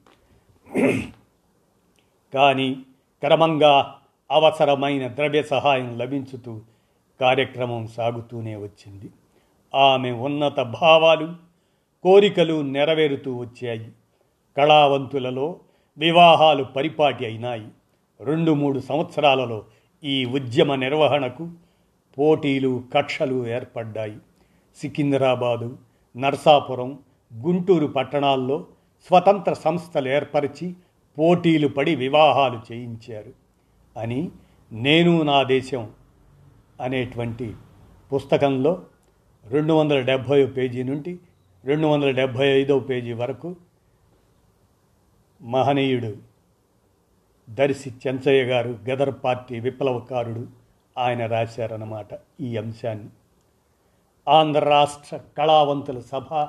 కానీ 2.34 2.74
క్రమంగా 3.20 3.96
అవసరమైన 4.30 5.08
ద్రవ్య 5.08 5.42
సహాయం 5.42 5.98
లభించుతూ 5.98 6.60
కార్యక్రమం 7.20 7.86
సాగుతూనే 7.86 8.56
వచ్చింది. 8.56 9.10
ఆమె 9.74 10.10
ఉన్నత 10.10 10.60
భావాలు 10.60 11.34
కోరికలు 12.02 12.62
నెరవేరుతూ 12.62 13.36
వచ్చాయి. 13.36 13.92
కళావంతులలో 14.56 15.60
వివాహాలు 15.98 16.64
పరిపాటి 16.64 17.26
అయినాయి. 17.26 17.68
రెండు 18.20 18.52
మూడు 18.52 18.78
సంవత్సరాలలో 18.78 19.64
ఈ 20.04 20.24
ఉద్యమ 20.24 20.74
నిర్వహణకు 20.74 21.48
పోటీలు 22.18 22.84
కక్షలు 22.94 23.46
ఏర్పడ్డాయి. 23.46 24.16
సికింద్రాబాదు 24.76 25.78
నర్సాపురం 26.16 26.98
గుంటూరు 27.42 27.86
పట్టణాల్లో 27.86 28.66
స్వతంత్ర 29.08 29.52
సంస్థలు 29.52 30.08
ఏర్పరిచి 30.08 30.76
పోటీలు 31.18 31.68
పడి 31.68 31.96
వివాహాలు 31.96 32.60
చేయించారు 32.72 33.32
అని 33.96 34.30
నేను 34.72 35.22
నా 35.22 35.42
దేశం 35.42 35.90
అనేటువంటి 36.80 37.54
పుస్తకంలో 38.12 38.82
రెండు 39.46 39.72
వందల 39.72 40.00
డెబ్భై 40.00 40.46
పేజీ 40.46 40.82
నుండి 40.82 41.18
రెండు 41.64 41.86
వందల 41.86 42.10
డెబ్భై 42.10 42.46
ఐదవ 42.46 42.78
పేజీ 42.78 43.12
వరకు 43.12 43.56
మహనీయుడు 45.42 46.16
దర్శి 47.50 47.92
చెంచయ్య 48.06 48.42
గారు 48.42 48.78
గదర్ 48.90 49.14
పార్టీ 49.24 49.60
విప్లవకారుడు 49.60 50.46
ఆయన 50.98 51.26
రాశారన్నమాట 51.26 52.06
ఈ 52.40 52.56
అంశాన్ని. 52.56 53.08
ఆంధ్ర 54.28 54.64
రాష్ట్ర 54.64 55.16
కళావంతుల 55.38 56.00
సభ 56.00 56.48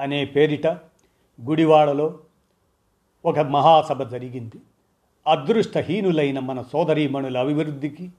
అనే 0.00 0.24
పేరిట 0.24 0.66
గుడివాడలో 1.44 2.18
ఒక 3.24 3.38
మహాసభ 3.38 4.02
జరిగింది. 4.02 4.60
అదృష్టహీనులైన 5.26 6.38
మన 6.38 6.62
సోదరీమణుల 6.62 7.38
అభివృద్ధికి 7.38 8.10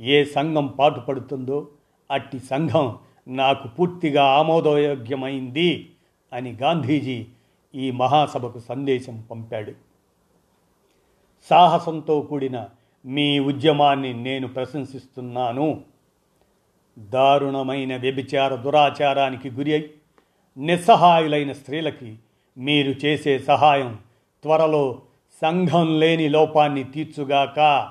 ఏ 0.00 0.24
సంఘం 0.24 0.66
పాటుపడుతుందో 0.66 1.68
అట్టి 2.10 2.38
సంఘం 2.38 2.98
నాకు 3.28 3.68
పూర్తిగా 3.68 4.24
ఆమోదయోగ్యమైంది 4.24 5.90
అని 6.32 6.52
గాంధీజీ 6.52 7.26
ఈ 7.74 7.90
మహాసభకు 7.90 8.58
సందేశం 8.58 9.24
పంపాడు. 9.30 9.72
సాహసంతో 11.50 12.20
కూడిన 12.20 12.68
మీ 13.06 13.38
ఉద్యమాన్ని 13.38 14.12
నేను 14.12 14.48
ప్రశంసిస్తున్నాను. 14.48 15.80
దారుణమైన 16.98 17.96
వ్యభిచార 17.96 18.54
దురాచారానికి 18.54 19.50
గురి 19.50 19.72
అయి 19.72 19.90
నిస్సహాయులైన 20.58 21.52
స్త్రీలకి 21.52 22.16
మీరు 22.58 22.90
చేసే 22.90 23.38
సహాయం 23.38 23.98
త్వరలో 24.42 25.02
సంఘం 25.42 26.00
లేని 26.00 26.28
లోపాన్ని 26.28 26.84
తీర్చుగాక 26.84 27.90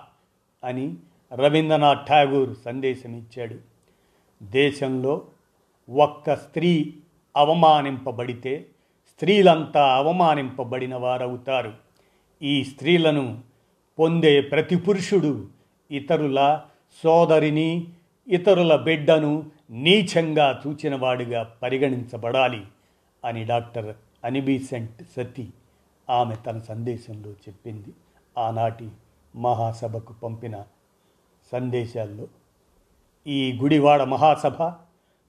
అని 0.63 0.95
రవీంద్రనాథ్ 1.33 2.07
ఠాగూర్ 2.07 2.49
సందేశం 2.65 3.15
ఇచ్చాడు 3.15 3.55
దేశంలో 4.43 5.27
ఒక్క 5.89 6.35
స్త్రీ 6.35 6.93
అవమానింపబడితే 7.37 8.65
స్త్రీలంతా 9.09 9.95
అవమానింపబడిన 9.95 10.95
వారవుతారు. 10.95 11.73
ఈ 12.41 12.63
స్త్రీలను 12.63 13.39
పొందే 13.99 14.41
ప్రతి 14.41 14.75
పురుషుడు 14.75 15.47
ఇతరుల 15.91 16.61
సోదరిని 17.03 17.87
ఇతరుల 18.27 18.75
బిడ్డను 18.75 19.43
నీచంగా 19.71 20.61
చూచినవాడిగా 20.67 21.43
పరిగణించబడాలి 21.63 22.63
అని 23.25 23.45
డాక్టర్ 23.45 23.95
అనిబీసెంట్ 24.23 25.03
సతీ 25.17 25.47
ఆమె 26.09 26.35
తన 26.35 26.59
సందేశంలో 26.59 27.31
చెప్పింది. 27.31 27.89
ఆనాటి 28.37 28.89
మహాసభకు 29.35 30.13
పంపిన 30.13 30.63
సందేశాల్లో 31.51 32.27
ఈ 33.27 33.59
గుడివాడ 33.61 34.01
మహాసభ 34.01 34.73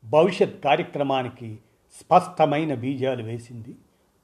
భవిష్యత్ 0.04 0.64
కార్యక్రమానికి 0.64 1.58
స్పష్టమైన 2.00 2.74
బీజాలు 2.74 3.22
వేసింది. 3.22 3.74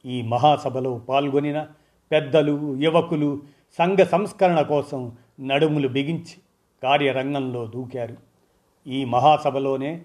ఈ 0.06 0.22
మహాసభలో 0.22 0.98
పాల్గొనిన 0.98 1.66
పెద్దలు 2.12 2.76
యువకులు 2.76 3.42
సంఘ 3.78 3.98
సంస్కరణ 3.98 4.60
కోసం 4.60 5.12
నడుములు 5.40 5.88
బిగించి 5.88 6.36
కార్యరంగంలో 6.82 7.66
దూకారు. 7.66 8.27
ఈ 8.88 9.04
మహాసభలోనే 9.04 10.02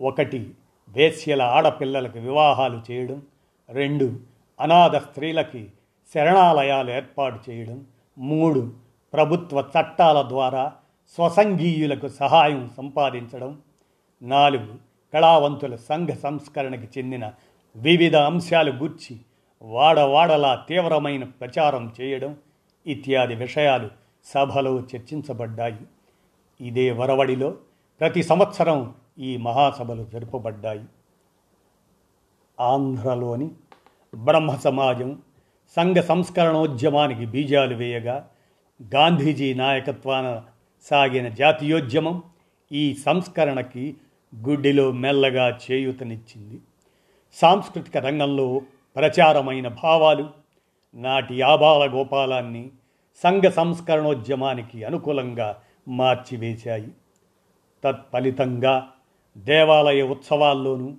ఒకటి 0.00 0.54
వేశ్యల 0.88 1.42
ఆడపిల్లలకు 1.42 2.18
వివాహాలు 2.18 2.82
చేయడం 2.90 3.22
రెండు 3.68 4.20
అనాథ 4.60 4.96
స్త్రీలకి 4.96 5.68
శరణాలయాలు 6.14 6.90
ఏర్పాటు 6.90 7.50
చేయడం 7.50 7.84
మూడు 8.18 8.72
ప్రభుత్వ 9.12 9.64
చట్టాల 9.78 10.28
ద్వారా 10.28 10.72
స్వసంఘీయులకు 11.18 12.08
సహాయం 12.08 12.70
సంపాదించడం 12.76 13.58
నాలుగు 14.22 14.74
కళావంతుల 15.14 15.76
సంఘ 15.76 16.08
సంస్కరణకి 16.08 16.98
చెందిన 16.98 17.32
వివిధ 17.76 18.16
అంశాలు 18.16 18.70
గూర్చి 18.70 19.20
వాడవాడలా 19.62 20.64
తీవ్రమైన 20.68 21.24
ప్రచారం 21.24 21.92
చేయడం 22.00 22.36
ఇత్యాది 22.86 23.34
విషయాలు 23.34 23.90
సభలో 24.26 24.80
చర్చించబడ్డాయి. 24.80 25.84
ఇదే 26.60 26.90
వరవడిలో 26.90 27.54
ప్రతి 28.00 28.22
సంవత్సరం 28.22 28.94
ఈ 29.18 29.36
మహాసభలు 29.36 30.06
జరుపబడ్డాయి. 30.12 30.84
ఆంధ్రలోని 32.60 33.50
బ్రహ్మ 34.14 34.54
సమాజం 34.54 35.18
సంఘ 35.76 35.96
సంస్కరణోద్యమానికి 35.96 37.26
బీజాలు 37.26 37.74
వేయగా 37.74 38.28
గాంధీజీ 38.94 39.54
నాయకత్వాన 39.54 40.42
సాగిన 40.82 41.28
జాతీయోద్యమం 41.28 42.22
ఈ 42.72 42.94
సంస్కరణకి 42.94 43.96
గుడ్డిలో 44.48 44.92
మెల్లగా 44.92 45.58
చేయూతనిచ్చింది. 45.70 46.60
సాంస్కృతిక 47.34 47.96
రంగంలో 47.96 48.62
ప్రచారమైన 48.96 49.68
భావాలు 49.68 50.30
నాటి 50.94 51.42
ఆబాల 51.42 51.94
గోపాలాన్ని 51.94 52.70
సంఘ 53.22 53.42
సంస్కరణోద్యమానికి 53.44 54.84
అనుకూలంగా 54.84 55.60
మార్చివేశాయి. 55.88 56.88
తత్ఫలితంగా 57.84 58.90
దేవాలయ 59.36 60.02
ఉత్సవాల్లోనూ 60.02 60.92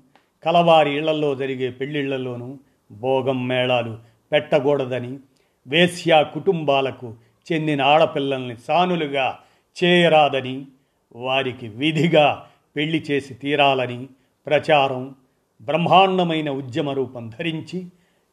కలవారి 0.45 0.97
ఇళ్ళలో 0.97 1.35
జరిగే 1.35 1.69
పెళ్ళిళ్ళలోనూ 1.69 2.57
భోగం 2.91 3.47
మేళాలు 3.47 3.97
పెట్టకూడదని 4.31 5.19
వేశ్యా 5.67 6.21
కుటుంబాలకు 6.21 7.13
చెందిన 7.51 7.81
ఆడపిల్లల్ని 7.81 8.57
సానులుగా 8.57 9.39
చేయరాదని 9.83 10.67
వారికి 11.15 11.67
విధిగా 11.67 12.45
పెళ్ళి 12.75 13.03
చేసి 13.11 13.33
తీరాలని 13.33 14.09
ప్రచారం 14.45 15.15
బ్రహ్మాండమైన 15.61 16.49
ఉద్యమ 16.49 16.89
రూపం 16.89 17.33
ధరించి 17.39 17.85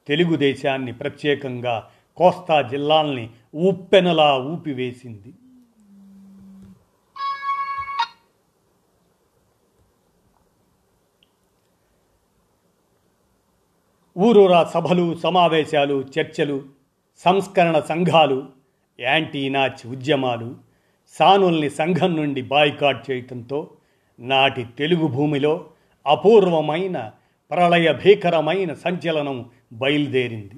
తెలుగుదేశాన్ని 0.07 0.93
ప్రత్యేకంగా 0.93 1.89
కోస్తా 2.17 2.63
జిల్లాల్ని 2.63 3.31
ఉప్పెనలా 3.55 4.39
ఊపివేసింది. 4.39 5.33
ఊరూరా 14.19 14.65
సభలు 14.65 15.15
సమావేశాలు 15.15 16.05
చర్చలు 16.19 16.65
సంస్కరణ 17.19 17.81
సంఘాలు 17.81 18.49
యాంటీ 19.01 19.49
నాచ్ 19.49 19.87
ఉద్యమాలు 19.87 20.57
సానుల్ని 21.09 21.71
సంఘం 21.71 22.17
నుండి 22.17 22.43
బాయ్కాట్ 22.43 23.11
చేయటంతో 23.11 23.71
నాటి 24.21 24.67
తెలుగు 24.79 25.07
భూమిలో 25.07 25.65
అపూర్వమైన 26.07 27.11
ప్రళయ 27.51 27.93
భీకరమైన 27.93 28.75
సంచలనం 28.75 29.51
బయలుదేరింది. 29.73 30.55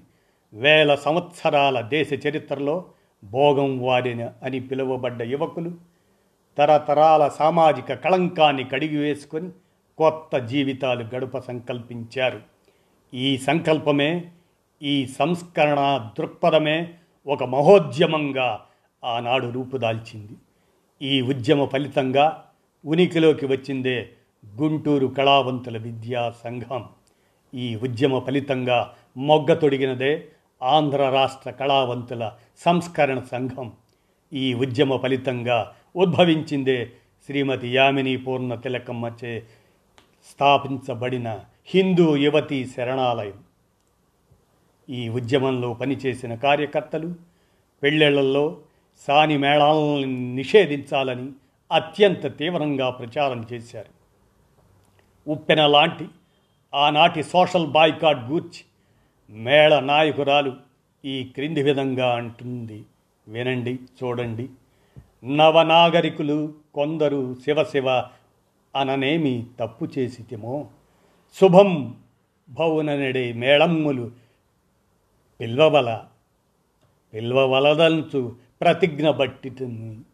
వేల 0.52 0.94
సంవత్సరాల 0.94 1.80
దేశ 1.80 2.12
చరిత్రలో 2.12 2.84
భోగం 3.24 3.82
వారిన 3.82 4.30
అని 4.42 4.60
పిలువబడ్డ 4.60 5.22
యువకులు 5.22 5.72
తరతరాల 6.58 7.28
సామాజిక 7.28 7.92
కళంకాన్ని 7.92 8.64
కడిగివేసుకొని 8.64 9.50
కొత్త 9.98 10.38
జీవితాలు 10.38 11.04
గడుప 11.14 11.38
సంకల్పించారు. 11.38 12.53
ఈ 13.14 13.38
సంకల్పమే 13.38 14.30
ఈ 14.82 15.06
సంస్కరణ 15.06 16.10
దృక్పథమే 16.18 16.94
ఒక 17.26 17.44
మహోద్యమంగా 17.44 18.60
ఆనాడు 19.04 19.46
రూపుదాల్చింది. 19.46 20.32
ఈ 21.02 21.20
ఉద్యమ 21.20 21.64
ఫలితంగా 21.64 22.44
ఉనికిలోకి 22.86 23.46
వచ్చిందే 23.46 24.10
గుంటూరు 24.56 25.06
కళావంతుల 25.06 25.78
విద్యా 25.78 26.30
సంఘం. 26.44 26.84
ఈ 27.54 27.76
ఉద్యమ 27.76 28.18
ఫలితంగా 28.18 28.94
మొగ్గ 29.16 29.54
తొడిగినదే 29.54 30.28
ఆంధ్ర 30.62 31.10
రాష్ట్ర 31.10 31.50
కళావంతుల 31.50 32.32
సంస్కరణ 32.58 33.20
సంఘం. 33.20 33.72
ఈ 34.32 34.54
ఉద్యమ 34.54 34.96
ఫలితంగా 34.96 35.72
ఉద్భవించిందే 35.96 36.92
శ్రీమతి 37.26 37.74
యామిని 37.74 38.16
పూర్ణ 38.16 38.54
తిలకమ్మచే 38.54 39.46
స్థాపించబడిన 40.30 41.40
హిందూ 41.66 42.16
యువతి 42.16 42.66
శరణాలయం. 42.66 43.44
ఈ 44.90 45.08
ఉద్యమంలో 45.08 45.74
పనిచేసిన 45.74 46.34
కార్యకర్తలు 46.34 47.14
పెళ్ళిళ్ళలో 47.82 48.58
సాని 49.06 49.38
మేళాలను 49.38 50.34
నిషేధించాలని 50.34 51.28
అత్యంత 51.72 52.38
తీవ్రంగా 52.38 52.90
ప్రచారం 52.90 53.46
చేశారు. 53.52 54.04
ఉప్పెన 55.30 55.66
లాంటి 55.66 56.08
ఆనాటి 56.74 57.22
సోషల్ 57.22 57.66
బాయ్కాట్ 57.66 58.18
గూర్చి 58.18 58.64
మేళ 59.30 59.80
నాయకురాలు 59.80 60.56
ఈ 61.04 61.24
క్రింది 61.24 61.62
విధంగా 61.62 62.14
అంటుంది. 62.14 62.84
వినండి 63.28 63.74
చూడండి. 63.74 64.48
నవనాగరికులు 65.24 66.54
కొందరు 66.74 67.34
శివశివ 67.34 67.90
అననేమి 68.76 69.46
తప్పు 69.60 69.88
చేసితేమో. 69.98 70.66
శుభం 71.36 71.70
భవుననడే 72.48 73.32
మేళమ్ములు. 73.32 74.10
పిల్వవల 75.40 76.04
పిల్వవలదంచు 77.14 78.36
ప్రతిజ్ఞ 78.60 79.10
బట్టితుంది 79.10 80.04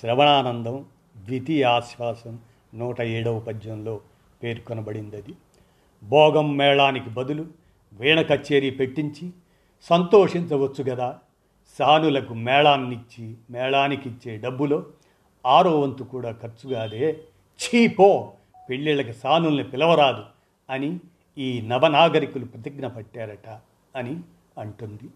శ్రవణానందం 0.00 0.84
ద్వితీయ 1.16 1.64
ఆశ్వాసం 1.64 2.38
నూట 2.74 3.00
ఏడవ 3.00 3.38
పద్యంలో 3.38 4.00
పేర్కొనబడింది 4.42 5.16
అది 5.16 5.34
భోగం 6.02 6.56
మేళానికి 6.56 7.10
బదులు 7.10 7.46
వీణ 7.92 8.22
కచేరీ 8.22 8.70
పెట్టించి 8.70 9.30
సంతోషించవచ్చు 9.82 10.84
కదా 10.84 11.18
సానులకు 11.78 12.34
మేళాన్నిచ్చి 12.34 13.36
మేళానికిచ్చే 13.50 14.36
డబ్బులో 14.36 14.86
ఆరో 15.46 15.80
వంతు 15.80 16.02
కూడా 16.02 16.30
ఖర్చుగా 16.32 16.78
కాదే 16.78 17.20
చీపో 17.60 18.32
పెళ్ళిళ్ళకి 18.70 19.12
సానుల్ని 19.12 19.64
పిలవరాదు. 19.64 20.37
అని 20.70 21.00
ఈ 21.38 21.60
నవనాగరికులు 21.60 22.44
ప్రతిజ్ఞ 22.44 22.86
పట్టారట 22.86 23.48
అని 23.96 24.20
అంటుంది. 24.58 25.10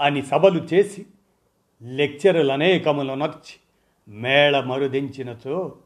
అని 0.00 0.22
సభలు 0.22 0.60
చేసి 0.60 1.06
లెక్చరులు 1.82 2.52
అనేకములు 2.52 3.12
నర్చి 3.14 3.56
మేళ 4.14 4.60
మరుదించినచో 4.60 5.76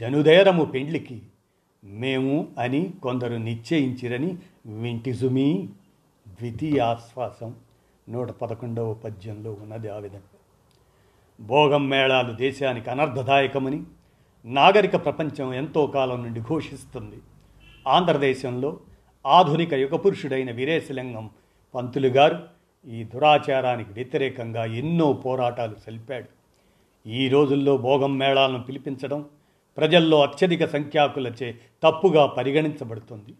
జనుదేరము 0.00 0.64
పెండ్లికి 0.64 1.22
మేము 1.84 2.48
అని 2.58 2.92
కొందరు 3.02 3.34
నిశ్చయించిరని 3.34 4.38
వింటిజుమి 4.66 5.68
ద్వితీయ 6.28 6.80
ఆశ్వాసం 6.80 7.54
నూట 8.08 8.30
పదకొండవ 8.30 8.94
పద్యంలో 8.94 9.52
ఉన్నది 9.52 9.88
ఆ 9.88 9.96
విధంగా. 9.96 10.22
భోగం 11.40 11.88
మేళాలు 11.88 12.32
దేశానికి 12.32 12.90
అనర్థదాయకమని 12.90 13.82
నాగరిక 14.44 15.04
ప్రపంచం 15.04 15.54
ఎంతో 15.54 15.86
కాలం 15.86 16.22
నుండి 16.22 16.40
ఘోషిస్తుంది. 16.40 17.18
ఆంధ్రదేశంలో 17.86 18.80
ఆధునిక 19.26 19.72
యుగపురుషుడైన 19.74 20.50
వీరేశలింగం 20.50 21.30
పంతులు 21.74 22.08
గారు 22.08 22.38
ఈ 22.86 23.04
దురాచారానికి 23.04 23.92
వ్యతిరేకంగా 23.92 24.64
ఎన్నో 24.64 25.12
పోరాటాలు 25.12 25.74
సలిపాడు. 25.86 26.28
ఈ 27.06 27.28
రోజుల్లో 27.28 27.76
భోగం 27.76 28.18
మేళాలను 28.18 28.62
పిలిపించడం 28.62 29.24
ప్రజల్లో 29.78 30.22
అత్యధిక 30.22 30.64
సంఖ్యాకులచే 30.64 31.54
తప్పుగా 31.82 32.26
పరిగణించబడుతుంది. 32.26 33.34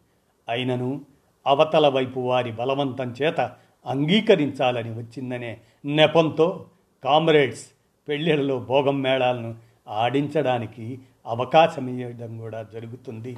అయినను 0.48 1.00
అవతల 1.46 1.88
వైపు 1.88 2.20
వారి 2.20 2.52
బలవంతం 2.52 3.14
చేత 3.22 3.40
అంగీకరించాలని 3.86 4.98
వచ్చిందనే 4.98 5.58
నెపంతో 5.84 6.66
కామ్రేడ్స్ 7.02 7.64
పెళ్ళిళ్ళలో 8.08 8.58
భోగం 8.58 9.02
మేళాలను 9.02 9.54
ఆడించడానికి 9.88 11.00
అవకాశం 11.26 11.98
ఇవ్వడం 11.98 12.38
కూడా 12.38 12.62
జరుగుతుంది. 12.62 13.36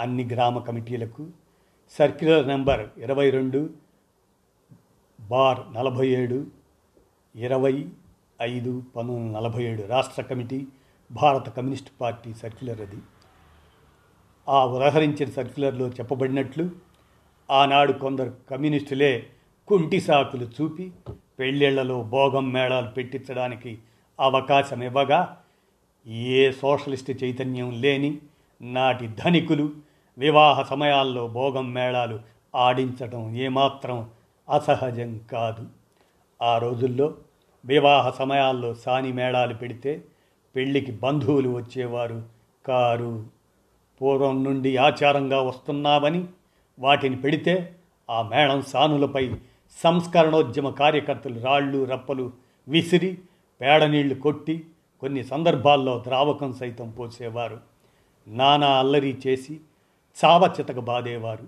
అన్ని 0.00 0.24
గ్రామ 0.24 0.58
కమిటీలకు 0.58 1.22
సర్క్యులర్ 1.94 2.48
నెంబర్ 2.48 2.88
ఇరవై 2.98 3.30
రెండు 3.30 3.60
బార్ 5.18 5.60
నలభై 5.76 6.08
ఏడు 6.08 6.38
ఇరవై 7.34 7.74
ఐదు 8.40 8.82
పంతొమ్మిది 8.96 9.34
నలభై 9.34 9.62
ఏడు 9.62 9.82
రాష్ట్ర 9.86 10.22
కమిటీ 10.22 10.66
భారత 11.10 11.48
కమ్యూనిస్ట్ 11.48 11.90
పార్టీ 12.00 12.32
సర్క్యులర్ 12.32 12.80
అది. 12.80 13.00
ఆ 14.48 14.64
ఉదహరించిన 14.64 15.30
సర్క్యులర్లో 15.30 15.88
చెప్పబడినట్లు 15.88 16.64
ఆనాడు 17.48 17.92
కొందరు 17.92 18.32
కమ్యూనిస్టులే 18.50 19.12
కుంటి 19.68 20.00
సాకులు 20.00 20.44
చూపి 20.44 20.86
పెళ్ళిళ్ళలో 21.38 22.02
భోగం 22.02 22.52
మేళాలు 22.52 22.88
పెట్టించడానికి 22.88 23.72
అవకాశం 24.18 24.82
ఇవ్వగా 24.82 25.20
ఏ 26.32 26.50
సోషలిస్ట్ 26.52 27.10
చైతన్యం 27.22 27.70
లేని 27.80 28.10
నాటి 28.60 29.06
ధనికులు 29.18 29.66
వివాహ 30.20 30.62
సమయాల్లో 30.62 31.26
భోగం 31.26 31.72
మేళాలు 31.72 32.20
ఆడించటం 32.54 33.36
ఏమాత్రం 33.36 34.10
అసహజం 34.50 35.20
కాదు. 35.32 35.66
ఆ 36.42 36.58
రోజుల్లో 36.58 37.14
వివాహ 37.64 38.10
సమయాల్లో 38.10 38.74
సాని 38.74 39.12
మేళాలు 39.12 39.54
పెడితే 39.54 40.04
పెళ్ళికి 40.56 40.92
బంధువులు 40.92 41.48
వచ్చేవారు. 41.48 42.22
కారు 42.66 43.24
పూర్వం 44.02 44.44
నుండి 44.44 44.76
ఆచారంగా 44.76 45.40
వస్తున్నామని 45.40 46.24
వాటిని 46.78 47.16
పెడితే 47.16 47.76
ఆ 48.10 48.22
మేళం 48.22 48.62
సానులపై 48.62 49.34
సంస్కరణోద్యమ 49.82 50.70
కార్యకర్తలు 50.70 51.40
రాళ్ళు 51.40 51.84
రప్పలు 51.84 52.32
విసిరి 52.68 53.18
పేడ 53.60 53.84
నీళ్ళు 53.84 54.14
కొట్టి 54.14 54.66
కొన్ని 55.00 55.24
సందర్భాల్లో 55.24 56.02
ద్రావకం 56.06 56.52
సైతం 56.52 56.90
పోసేవారు. 56.90 57.60
నానా 58.28 58.78
అల్లరి 58.78 59.18
చేసి 59.26 59.60
చావచితక 60.16 60.78
బాదేవారు 60.78 61.46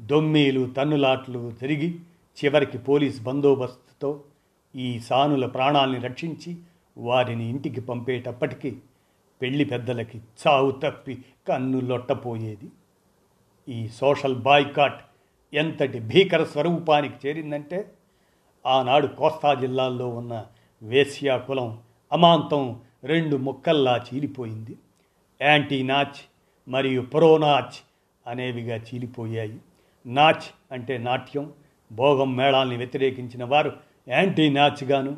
దొమ్మీలు 0.00 0.66
తన్నులాట్లు 0.66 1.52
జరిగి 1.62 1.98
చివరికి 2.38 2.78
పోలీస్ 2.78 3.20
బందోబస్తుతో 3.22 4.24
ఈ 4.76 4.98
సానుల 4.98 5.46
ప్రాణాల్ని 5.46 6.00
రక్షించి 6.00 6.56
వారిని 6.98 7.48
ఇంటికి 7.48 7.80
పంపేటప్పటికీ 7.80 8.76
పెళ్ళి 9.42 9.64
పెద్దలకి 9.64 10.18
చావు 10.18 10.70
తప్పి 10.70 11.18
కన్ను 11.48 11.80
లొట్టపోయేది. 11.80 12.68
ఈ 13.68 13.88
సోషల్ 13.88 14.34
బాయ్కాట్ 14.34 15.00
ఎంతటి 15.54 16.00
భీకర 16.00 16.44
స్వరూపానికి 16.44 17.28
చేరిందంటే 17.28 17.92
ఆనాడు 18.66 19.06
కోస్తా 19.06 19.54
జిల్లాల్లో 19.54 20.08
ఉన్న 20.08 20.46
వేశ్యా 20.82 21.36
కులం 21.38 21.78
అమాంతం 22.12 22.80
రెండు 23.04 23.36
ముక్కల్లా 23.36 24.04
చీలిపోయింది. 24.06 24.76
యాంటీ 25.42 25.82
నాచ్ 25.82 26.20
మరియు 26.68 27.02
ప్రోనాచ్ 27.02 27.78
అనేవిగా 28.26 28.76
చీలిపోయాయి. 28.76 29.58
నాచ్ 30.06 30.72
అంటే 30.72 30.98
నాట్యం. 30.98 31.52
భోగం 31.92 32.36
మేళాల్ని 32.36 32.76
వ్యతిరేకించిన 32.76 33.44
వారు 33.44 33.72
యాంటీ 34.08 34.50
నాచ్గాను 34.50 35.16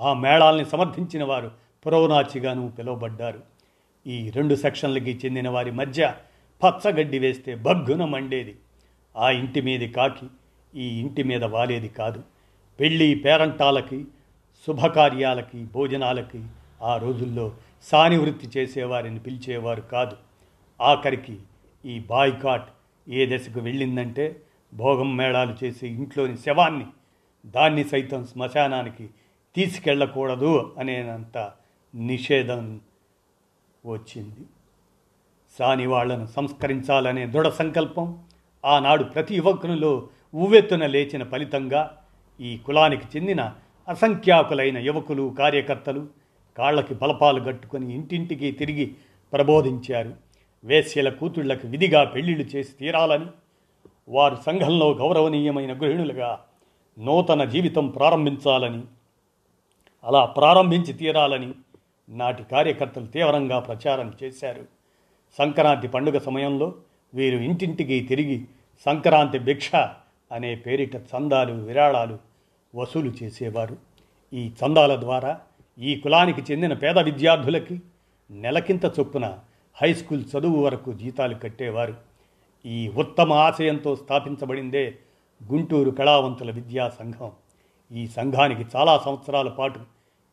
ఆ 0.00 0.12
మేళాల్ని 0.12 0.64
సమర్థించిన 0.64 1.24
వారు 1.24 1.50
ప్రోనాచిగాను 1.84 2.72
పిలువబడ్డారు. 2.78 3.42
ఈ 4.06 4.30
రెండు 4.30 4.54
సెక్షన్లకి 4.54 5.20
చెందిన 5.24 5.48
వారి 5.48 5.70
మధ్య 5.70 6.14
పచ్చగడ్డి 6.64 7.18
వేస్తే 7.18 7.54
బగ్గున 7.54 8.04
మండేది. 8.04 8.56
ఆ 9.16 9.30
ఇంటి 9.30 9.60
మీది 9.60 9.88
కాకి 9.88 10.26
ఈ 10.74 11.00
ఇంటి 11.00 11.22
మీద 11.22 11.44
వాలేది 11.44 11.88
కాదు. 11.88 12.22
పెళ్ళి 12.80 13.14
పేరంటాలకి 13.14 14.04
శుభకార్యాలకి 14.66 15.64
భోజనాలకి 15.64 16.44
ఆ 16.82 16.96
రోజుల్లో 16.96 17.52
సాని 17.82 18.18
వృత్తి 18.18 18.60
చేసేవారిని 18.60 19.18
పిలిచేవారు 19.18 19.80
కాదు. 19.80 20.16
ఆఖరికి 20.80 21.38
ఈ 21.86 21.98
బాయ్కాట్ 21.98 22.68
ఏ 23.08 23.36
దశకు 23.36 23.60
వెళ్ళిందంటే 23.60 24.42
భోగం 24.74 25.16
మేళాలు 25.16 25.64
చేసి 25.64 25.86
ఇంట్లోని 25.88 26.36
శవాన్ని 26.36 26.86
దాన్ని 27.46 27.84
సైతం 27.84 28.26
శ్మశానానికి 28.26 29.10
తీసుకెళ్ళకూడదు 29.56 30.74
అనేనంత 30.78 31.52
నిషేధం 31.94 32.80
వచ్చింది. 33.86 34.42
సాని 35.58 35.86
వాళ్ళను 35.86 36.26
సంస్కరించాలనే 36.26 37.26
దృఢ 37.26 37.48
సంకల్పం 37.48 38.24
ఆనాడు 38.64 39.04
ప్రతి 39.04 39.34
యువకునిలో 39.34 40.08
ఉవ్వెత్తున 40.34 40.86
లేచిన 40.86 41.22
ఫలితంగా 41.24 41.98
ఈ 42.40 42.58
కులానికి 42.58 43.18
చెందిన 43.18 43.52
అసంఖ్యాకులైన 43.88 44.78
యువకులు 44.78 45.34
కార్యకర్తలు 45.38 46.08
కాళ్ళకి 46.56 46.94
బలపాలు 46.94 47.40
కట్టుకొని 47.44 47.94
ఇంటింటికి 47.94 48.50
తిరిగి 48.50 48.96
ప్రబోధించారు. 49.32 50.25
వేశ్యల 50.66 51.08
కూతుళ్ళకు 51.08 51.68
విధిగా 51.68 52.04
పెళ్ళిళ్ళు 52.04 52.44
చేసి 52.44 52.72
తీరాలని 52.72 53.26
వారు 54.08 54.36
సంఘంలో 54.46 54.90
గౌరవనీయమైన 54.90 55.78
గృహిణులుగా 55.78 56.40
నూతన 56.98 57.44
జీవితం 57.44 57.88
ప్రారంభించాలని 57.88 58.82
అలా 60.04 60.24
ప్రారంభించి 60.24 60.92
తీరాలని 60.92 61.52
నాటి 62.08 62.44
కార్యకర్తలు 62.44 63.06
తీవ్రంగా 63.06 63.58
ప్రచారం 63.58 64.14
చేశారు. 64.22 64.64
సంక్రాంతి 65.38 65.88
పండుగ 65.88 66.18
సమయంలో 66.18 66.74
వీరు 67.14 67.36
ఇంటింటికి 67.36 68.00
తిరిగి 68.00 68.44
సంక్రాంతి 68.84 69.38
భిక్ష 69.38 69.70
అనే 70.32 70.54
పేరిట 70.54 70.96
చందాలు 70.96 71.52
విరాళాలు 71.52 72.18
వసూలు 72.74 73.12
చేసేవారు. 73.22 73.76
ఈ 74.32 74.50
చందాల 74.50 75.00
ద్వారా 75.00 75.40
ఈ 75.78 75.96
కులానికి 75.96 76.52
చెందిన 76.52 76.72
పేద 76.72 76.98
విద్యార్థులకి 76.98 77.80
నెలకింత 78.30 78.84
చొప్పున 78.84 79.38
హై 79.82 79.94
స్కూల్ 79.94 80.24
చదువు 80.36 80.64
వరకు 80.64 80.92
జీతాలు 80.92 81.34
కట్టేవారు. 81.34 81.94
ఈ 82.66 82.88
ఉత్తమ 82.88 83.32
ఆశయంతో 83.32 83.96
స్థాపించబడిందే 83.96 84.94
గుంటూరు 85.52 85.90
కళావంతుల 85.90 86.50
విద్యా 86.50 86.88
సంఘం. 86.88 87.32
ఈ 87.92 88.06
సంఘానికి 88.06 88.64
చాలా 88.76 88.98
సంవత్సరాల 88.98 89.48
పాటు 89.48 89.80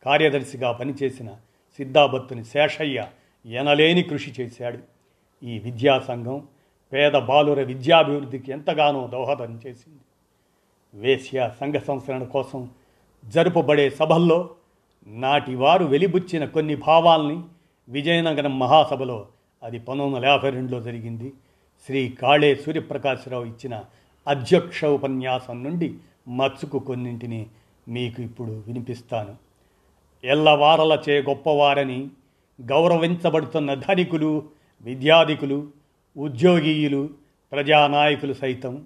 కార్యదర్శిగా 0.04 0.72
పనిచేసిన 0.72 1.28
సిద్ధాబత్తుని 1.76 2.44
శేషయ్య 2.44 3.06
ఎనలేని 3.46 4.02
కృషి 4.02 4.34
చేశాడు. 4.40 4.78
ఈ 5.42 5.58
విద్యా 5.58 5.98
సంఘం 5.98 6.46
పేద 6.92 7.12
బాలుర 7.12 7.62
విద్యాభివృద్ధికి 7.62 8.52
ఎంతగానో 8.52 9.06
దోహదం 9.06 9.60
చేసింది. 9.66 10.00
వేశ్య 10.94 11.52
సంఘ 11.60 11.74
సంస్కరణ 11.74 12.24
కోసం 12.24 12.70
జరుపబడే 13.24 13.90
సభల్లో 13.90 14.50
నాటి 15.06 15.54
వారు 15.54 15.84
వెలిబుచ్చిన 15.84 16.44
కొన్ని 16.44 16.76
భావాల్ని 16.76 17.40
విజయనగరం 17.88 18.58
మహాసభలో 18.58 19.26
అది 19.64 19.78
పంతొమ్మిది 19.78 20.14
వందల 20.16 20.26
యాభై 20.26 20.50
రెండులో 20.50 20.80
జరిగింది. 20.80 21.32
శ్రీ 21.86 22.08
కాళే 22.08 22.54
సూర్యప్రకాశ్రావు 22.54 23.44
ఇచ్చిన 23.44 23.84
అధ్యక్ష 24.28 24.84
ఉపన్యాసం 24.84 25.64
నుండి 25.64 25.94
మచ్చుకు 26.28 26.78
కొన్నింటిని 26.78 27.46
మీకు 27.88 28.22
ఇప్పుడు 28.22 28.62
వినిపిస్తాను. 28.66 29.36
ఎల్లవారలచే 30.24 31.22
గొప్పవారని 31.22 32.08
గౌరవించబడుతున్న 32.60 33.74
ధనికులు 33.74 34.48
విద్యాధికులు 34.82 35.68
ఉద్యోగీయులు 36.16 37.10
ప్రజానాయకులు 37.52 38.32
సైతం 38.32 38.84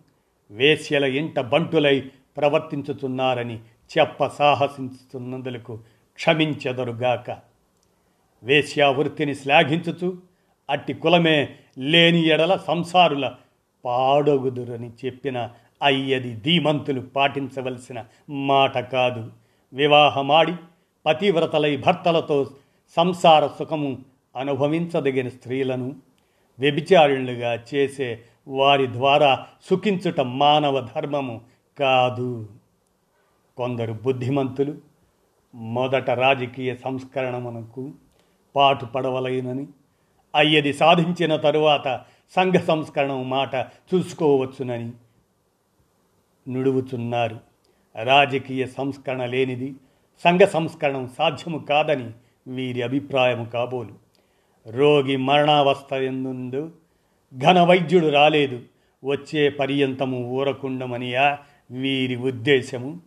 వేశ్యల 0.50 1.04
ఇంట 1.04 1.40
బంటులై 1.40 2.10
ప్రవర్తించుతున్నారని 2.36 3.58
చెప్ప 3.98 4.26
సాహసించుతున్నందులకు 4.26 5.78
క్షమించెదరుగాక. 6.14 7.38
వేశ్యావృత్తిని 8.42 9.34
శ్లాఘించుతూ 9.34 9.34
శ్లాఘించుచు 9.34 10.27
అట్టి 10.70 10.92
కులమే 10.94 11.54
లేని 11.78 12.26
ఎడల 12.26 12.56
సంసారుల 12.56 13.34
పాడొగుదురని 13.84 14.90
చెప్పిన 15.04 15.50
అయ్యది 15.82 16.34
ధీమంతులు 16.34 17.00
పాటించవలసిన 17.00 18.04
మాట 18.30 18.78
కాదు. 18.78 19.32
వివాహమాడి 19.72 20.54
పతివ్రతలై 21.06 21.76
భర్తలతో 21.76 22.50
సంసార 22.96 23.46
సుఖము 23.46 23.98
అనుభవించదగిన 24.36 25.28
స్త్రీలను 25.28 25.96
వ్యభిచారిణులుగా 26.58 27.64
చేసే 27.74 28.18
వారి 28.48 28.92
ద్వారా 28.92 29.46
సుఖించుట 29.70 30.20
మానవ 30.20 30.80
ధర్మము 30.80 31.40
కాదు. 31.78 32.48
కొందరు 33.56 33.92
బుద్ధిమంతులు 33.92 34.74
మొదట 35.54 36.10
రాజకీయ 36.10 36.74
సంస్కరణమునకు 36.74 37.92
పాటు 38.56 38.84
పడవలైనని 38.84 39.66
అయ్యది 40.34 40.72
సాధించిన 40.72 41.36
తరువాత 41.36 42.00
సంఘ 42.36 42.54
సంస్కరణం 42.54 43.30
మాట 43.30 43.54
చూసుకోవచ్చునని 43.94 44.92
నుడువుచున్నారు. 46.48 47.40
రాజకీయ 48.02 48.66
సంస్కరణ 48.66 49.24
లేనిది 49.24 49.74
సంఘ 50.24 50.40
సంస్కరణం 50.40 51.10
సాధ్యము 51.18 51.58
కాదని 51.58 52.10
వీరి 52.46 52.82
అభిప్రాయము 52.82 53.44
కాబోలు. 53.44 53.94
రోగి 54.70 55.16
మరణావస్థ 55.16 55.94
ఎందుందు 55.94 56.72
ఘన 57.38 57.60
వైద్యుడు 57.60 58.06
రాలేదు. 58.06 58.62
వచ్చే 59.04 59.48
పర్యంతము 59.48 60.18
ఊరకుండమనియా 60.18 61.38
వీరి 61.70 62.16
ఉద్దేశము? 62.16 63.00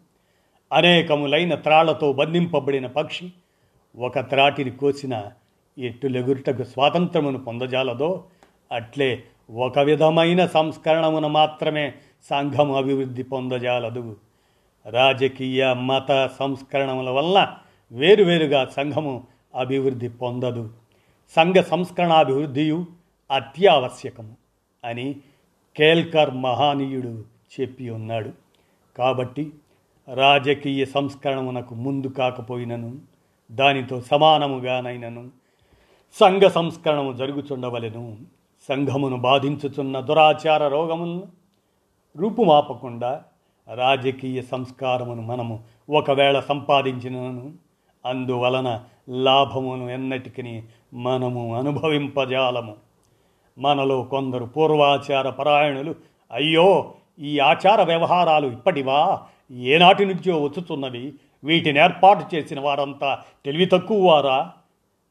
అనేకములైన 0.73 1.55
త్రాళ్ళతో 1.55 2.13
బంధింపబడిన 2.13 2.87
పక్షి 2.87 3.33
ఒక 3.97 4.19
త్రాటిని 4.19 4.71
కోసిన 4.71 5.31
ఎట్టులెగురుటకు 5.81 6.63
స్వాతంత్రమును 6.63 7.37
పొందజాలదో 7.37 8.23
అట్లే 8.71 9.23
ఒక 9.51 9.79
విధమైన 9.79 10.45
సంస్కరణమున 10.45 11.27
మాత్రమే 11.27 11.93
సంఘం 12.29 12.71
అభివృద్ధి 12.71 13.23
పొందజాలదు. 13.23 14.17
రాజకీయ 14.89 15.73
మత 15.73 16.29
సంస్కరణముల 16.39 17.09
వల్ల 17.09 17.57
వేరువేరుగా 17.91 18.65
సంఘము 18.65 19.23
అభివృద్ధి 19.55 20.09
పొందదు. 20.09 20.69
సంఘ 21.35 21.55
సంస్కరణాభివృద్ధియు 21.55 22.85
అత్యావశ్యకము 23.31 24.35
అని 24.85 25.15
కేల్కర్ 25.77 26.33
మహానీయుడు 26.33 27.23
చెప్పి 27.59 27.89
ఉన్నాడు. 27.89 28.31
కాబట్టి 28.97 29.51
రాజకీయ 30.15 30.85
సంస్కరణమునకు 30.85 31.75
ముందు 31.75 32.07
కాకపోయినను 32.07 32.99
దానితో 33.51 34.01
సమానముగానైనను 34.01 35.40
సంఘ 36.19 36.41
సంస్కరణము 36.41 37.13
జరుగుచుండవలెను. 37.13 38.17
సంఘమును 38.67 39.17
బాధించుచున్న 39.17 39.99
దురాచార 39.99 40.67
రోగములను 40.67 41.23
రూపుమాపకుండా 42.17 43.23
రాజకీయ 43.73 44.41
సంస్కారమును 44.41 45.21
మనము 45.21 45.63
ఒకవేళ 45.89 46.39
సంపాదించినను 46.39 47.53
అందువలన 48.05 48.83
లాభమును 49.09 49.89
ఎన్నటికి 49.89 50.63
మనము 50.93 51.55
అనుభవింపజాలము. 51.55 52.75
మనలో 53.57 54.03
కొందరు 54.03 54.45
పూర్వాచార 54.45 55.29
పరాయణులు 55.29 55.95
అయ్యో 56.31 56.91
ఈ 57.19 57.39
ఆచార 57.39 57.83
వ్యవహారాలు 57.83 58.47
ఇప్పటివా? 58.47 59.21
ఏనాటి 59.51 60.05
నుంచో 60.05 60.43
వచ్చుతున్నవి? 60.43 61.13
వీటిని 61.43 61.79
ఏర్పాటు 61.79 62.35
చేసిన 62.35 62.59
వారంతా 62.59 63.19
తెలివి 63.45 63.65
తక్కువ 63.65 64.11
వారా 64.11 64.51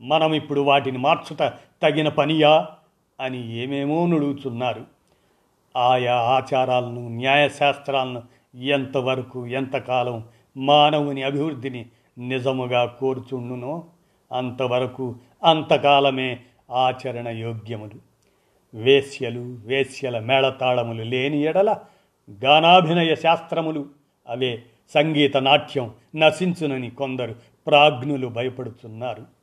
మనం 0.01 0.35
ఇప్పుడు 0.35 0.61
వాటిని 0.61 0.99
మార్చుట 0.99 1.53
తగిన 1.83 2.09
పనియా? 2.09 2.69
అని 3.21 3.57
ఏమేమో 3.57 4.07
నుడుగుతున్నారు. 4.07 4.85
ఆయా 5.77 6.15
ఆచారాలను 6.15 7.09
న్యాయశాస్త్రాలను 7.09 8.23
ఎంతవరకు 8.55 9.47
ఎంతకాలం 9.47 10.25
మానవుని 10.57 11.23
అభివృద్ధిని 11.23 11.87
నిజముగా 12.19 12.85
కోరుచుండునో 12.85 13.85
అంతవరకు 14.33 15.17
అంతకాలమే 15.45 16.41
ఆచరణ 16.71 17.29
యోగ్యములు. 17.29 18.11
వేశ్యలు 18.75 19.59
వేశ్యల 19.67 20.19
మేళతాళములు 20.19 21.03
లేని 21.03 21.43
ఎడల 21.43 21.77
గానాభినయ 22.45 23.15
శాస్త్రములు. 23.15 23.87
అవే 24.29 24.63
సంగీత 24.95 25.37
నాట్యం 25.37 25.95
నశించునని 26.17 26.91
కొందరు 26.91 27.35
ప్రాజ్ఞులు 27.67 28.27
భయపడుతున్నారు. 28.27 29.40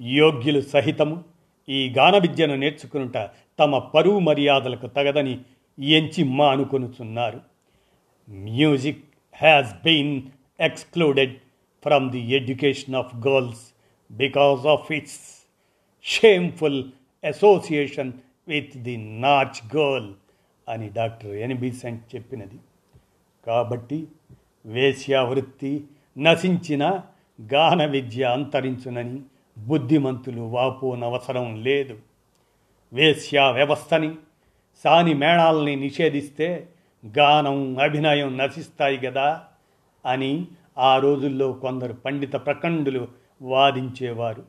యోగ్యులు 0.00 0.60
సహితము 0.60 1.24
ఈ 1.68 1.94
గాన 1.98 2.18
విద్యను 2.18 2.56
నేర్చుకునుట 2.56 3.18
తమ 3.58 3.78
పరువు 3.78 4.18
మర్యాదలకు 4.18 4.86
తగదని 4.86 5.38
ఎంచి 5.84 6.24
మానుకొనుచున్నారు 6.24 7.40
music 8.28 9.04
has 9.34 9.74
been 9.84 10.22
excluded 10.60 11.34
from 11.84 12.10
the 12.10 12.18
education 12.18 12.94
of 12.94 13.16
girls 13.16 13.72
because 14.12 14.66
of 14.66 14.92
its 14.92 15.46
shameful 16.02 16.84
association 17.24 18.12
with 18.48 18.76
the 18.76 18.96
nautch 18.96 19.76
girl 19.76 20.12
అని 20.68 20.90
డాక్టర్ 20.90 21.34
ఎన్బిసెంట్ 21.34 22.16
చెప్పినది. 22.16 22.58
కాబట్టి 23.46 24.08
వేశ్యావృత్తి 24.66 25.84
నశించిన 26.18 27.00
గాన 27.52 27.84
విద్య 27.84 28.24
అంతరించునని 28.24 29.20
బుద్ధిమంతులు 29.66 30.40
వాపోనవసరం 30.40 31.62
లేదు. 31.62 31.98
వేశ్యా 32.92 33.50
వ్యవస్థని 33.50 34.14
సాని 34.84 35.14
మేళాలని 35.14 35.76
నిషేధిస్తే 35.76 36.68
గానం 37.18 37.78
అభినయం 37.78 38.38
నశిస్తాయి 38.38 38.96
కదా 38.96 39.42
అని 40.06 40.46
ఆ 40.78 40.98
రోజుల్లో 40.98 41.52
కొందరు 41.52 41.92
పండిత 41.92 42.32
ప్రకండులు 42.32 43.08
వాదించేవారు. 43.42 44.42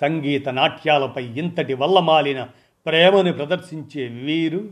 సంగీత 0.00 0.48
నాట్యాలపై 0.48 1.24
ఇంతటి 1.24 1.74
వల్ల 1.74 1.98
మాలిన 1.98 2.48
ప్రేమను 2.86 3.32
ప్రదర్శించే 3.32 4.06
వీరు 4.06 4.70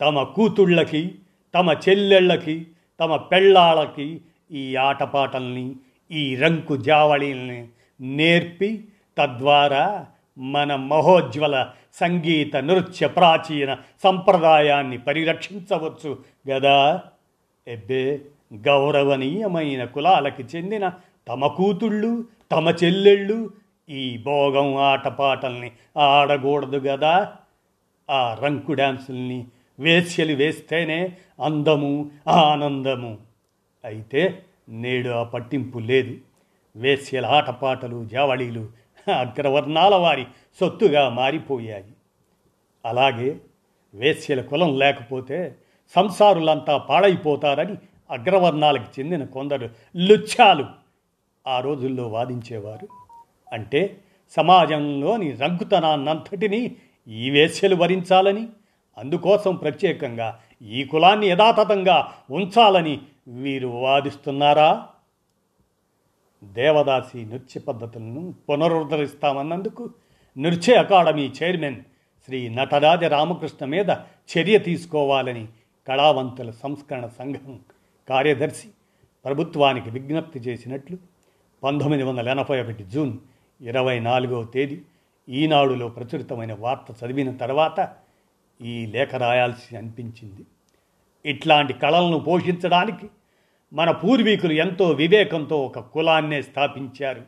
తమ 0.00 0.22
కూతుళ్ళకి 0.22 1.14
తమ 1.54 1.76
చెల్లెళ్ళకి 1.88 2.66
తమ 3.00 3.16
పెళ్ళాళ్ళకి 3.16 4.20
ఈ 4.52 4.76
ఆటపాటల్ని 4.76 5.76
ఈ 6.10 6.36
రంకు 6.36 6.76
జావళీల్ని 6.76 7.68
నేర్పి 8.00 8.84
తద్వారా 9.18 10.06
మన 10.38 10.76
మహోజ్వల 10.76 11.70
సంగీత 11.94 12.56
నృత్య 12.56 13.08
ప్రాచీన 13.08 13.76
సంప్రదాయాన్ని 14.04 14.98
పరిరక్షించవచ్చు 14.98 16.18
గదా? 16.50 17.02
ఎబ్బే 17.68 18.20
గౌరవనీయమైన 18.54 19.84
కులాలకి 19.84 20.42
చెందిన 20.42 20.92
తమ 21.28 21.46
కూతుళ్ళు 21.46 22.24
తమ 22.52 22.68
చెల్లెళ్ళు 22.84 23.50
ఈ 23.88 24.18
భోగం 24.18 24.76
ఆటపాటల్ని 24.76 25.72
ఆడకూడదు 25.96 26.76
గదా? 26.76 27.32
ఆ 28.10 28.34
రంకు 28.34 28.72
డ్యాన్సుల్ని 28.72 29.44
వేశ్యలు 29.78 30.34
వేస్తేనే 30.34 31.16
అందము 31.44 32.10
ఆనందము. 32.28 33.18
అయితే 33.84 34.42
నేడు 34.68 35.08
ఆ 35.08 35.22
పట్టింపు 35.22 35.78
లేదు. 35.78 36.16
వేశ్యల 36.76 37.26
ఆటపాటలు 37.26 38.04
జావళీలు 38.04 38.68
అగ్రవర్ణాల 39.12 39.94
వారి 39.94 40.26
సొత్తుగా 40.60 41.08
మారిపోయాయి. 41.08 41.84
అలాగే 42.84 43.36
వేశ్యల 43.94 44.40
కులం 44.40 44.78
లేకపోతే 44.78 45.56
సంసారులంతా 45.94 46.76
పాడైపోతారని 46.76 47.76
అగ్రవర్ణాలకు 48.10 49.00
చెందిన 49.00 49.24
కొందరు 49.24 49.70
లుచ్చాలు 49.96 50.66
ఆ 51.46 51.60
రోజుల్లో 51.60 52.08
వాదించేవారు. 52.08 52.88
అంటే 53.52 54.00
సమాజంలోని 54.36 55.32
రంగుతనాన్నంతటినీ 55.32 56.76
ఈ 57.08 57.30
వేశ్యలు 57.30 57.74
వరించాలని 57.74 58.48
అందుకోసం 58.98 59.56
ప్రత్యేకంగా 59.56 60.38
ఈ 60.62 60.84
కులాన్ని 60.84 61.26
యథాతథంగా 61.26 62.12
ఉంచాలని 62.30 63.00
వీరు 63.28 63.68
వాదిస్తున్నారా? 63.68 64.86
దేవదాసి 66.54 67.24
నృత్య 67.24 67.60
పద్ధతులను 67.60 68.34
పునరుద్ధరిస్తామన్నందుకు 68.48 69.90
నృత్య 70.38 70.74
అకాడమీ 70.74 71.32
చైర్మన్ 71.42 71.80
శ్రీ 72.28 72.48
నటరాజ 72.48 73.04
రామకృష్ణ 73.04 73.64
మీద 73.64 73.90
చర్య 74.30 74.58
తీసుకోవాలని 74.58 75.48
కళావంతుల 75.88 76.50
సంస్కరణ 76.50 77.06
సంఘం 77.06 77.60
కార్యదర్శి 78.08 78.68
ప్రభుత్వానికి 79.24 79.90
విజ్ఞప్తి 79.90 80.38
చేసినట్లు 80.38 80.98
పంతొమ్మిది 81.62 82.02
వందల 82.02 82.28
ఎనభై 82.28 82.60
ఒకటి 82.60 82.84
జూన్ 82.84 83.18
ఇరవై 83.60 84.00
నాలుగవ 84.00 84.44
తేదీ 84.44 84.82
ఈనాడులో 85.28 85.88
ప్రచురితమైన 85.88 86.52
వార్త 86.52 87.04
చదివిన 87.04 87.36
తర్వాత 87.36 87.88
ఈ 88.60 88.86
లేఖ 88.86 89.14
రాయాల్సి 89.14 89.76
అనిపించింది. 89.76 90.44
ఇట్లాంటి 91.24 91.72
కళలను 91.72 92.18
పోషించడానికి 92.18 93.08
మన 93.76 93.90
పూర్వీకులు 93.90 94.52
ఎంతో 94.52 94.90
వివేకంతో 94.90 95.62
ఒక 95.62 95.78
కులాన్నే 95.78 96.42
స్థాపించారు. 96.42 97.22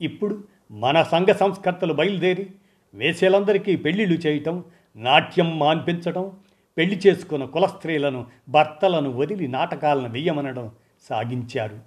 ఇప్పుడు 0.00 0.44
మన 0.70 1.02
సంఘ 1.02 1.26
సంస్కర్తలు 1.26 1.92
బయలుదేరి 1.92 2.50
వేసేలందరికీ 2.94 3.76
పెళ్ళిళ్ళు 3.76 4.18
చేయటం 4.18 4.64
నాట్యం 4.96 5.58
మాన్పించడం 5.58 6.36
పెళ్ళి 6.78 7.00
చేసుకున్న 7.06 7.44
కుల 7.44 7.66
స్త్రీలను 7.66 8.26
భర్తలను 8.48 9.10
వదిలి 9.10 9.48
నాటకాలను 9.48 10.08
వెయ్యమనడం 10.08 10.70
సాగించారు 11.02 11.78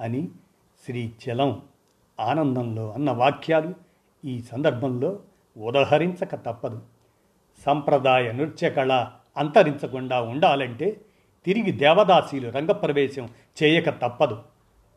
అని 0.00 0.28
శ్రీ 0.86 1.12
చలం 1.28 1.62
ఆనందంలో 2.20 2.92
అన్న 2.92 3.10
వాక్యాలు 3.10 3.74
ఈ 4.24 4.40
సందర్భంలో 4.52 5.18
ఉదహరించక 5.58 6.34
తప్పదు. 6.34 6.82
సంప్రదాయ 7.66 8.32
నృత్య 8.32 8.70
కళ 8.70 9.06
అంతరించకుండా 9.36 10.20
ఉండాలంటే 10.20 11.00
తిరిగి 11.46 11.72
దేవదాసీలు 11.72 12.50
రంగప్రవేశం 12.50 13.28
చేయక 13.62 13.90
తప్పదు. 13.90 14.38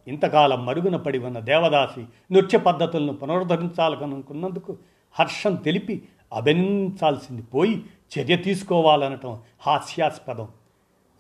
ఇంతకాలం 0.08 0.66
మరుగున 0.66 0.96
పడి 0.96 1.20
ఉన్న 1.20 1.40
దేవదాసి 1.40 2.06
నృత్య 2.34 2.58
పద్ధతులను 2.58 3.14
పునరుద్ధరించాలనుకున్నందుకు 3.14 4.78
హర్షం 5.20 5.56
తెలిపి 5.56 6.04
అభినందించాల్సింది 6.34 7.42
పోయి 7.42 7.84
చర్య 8.20 8.36
తీసుకోవాలనటం 8.38 9.40
హాస్యాస్పదం. 9.60 10.48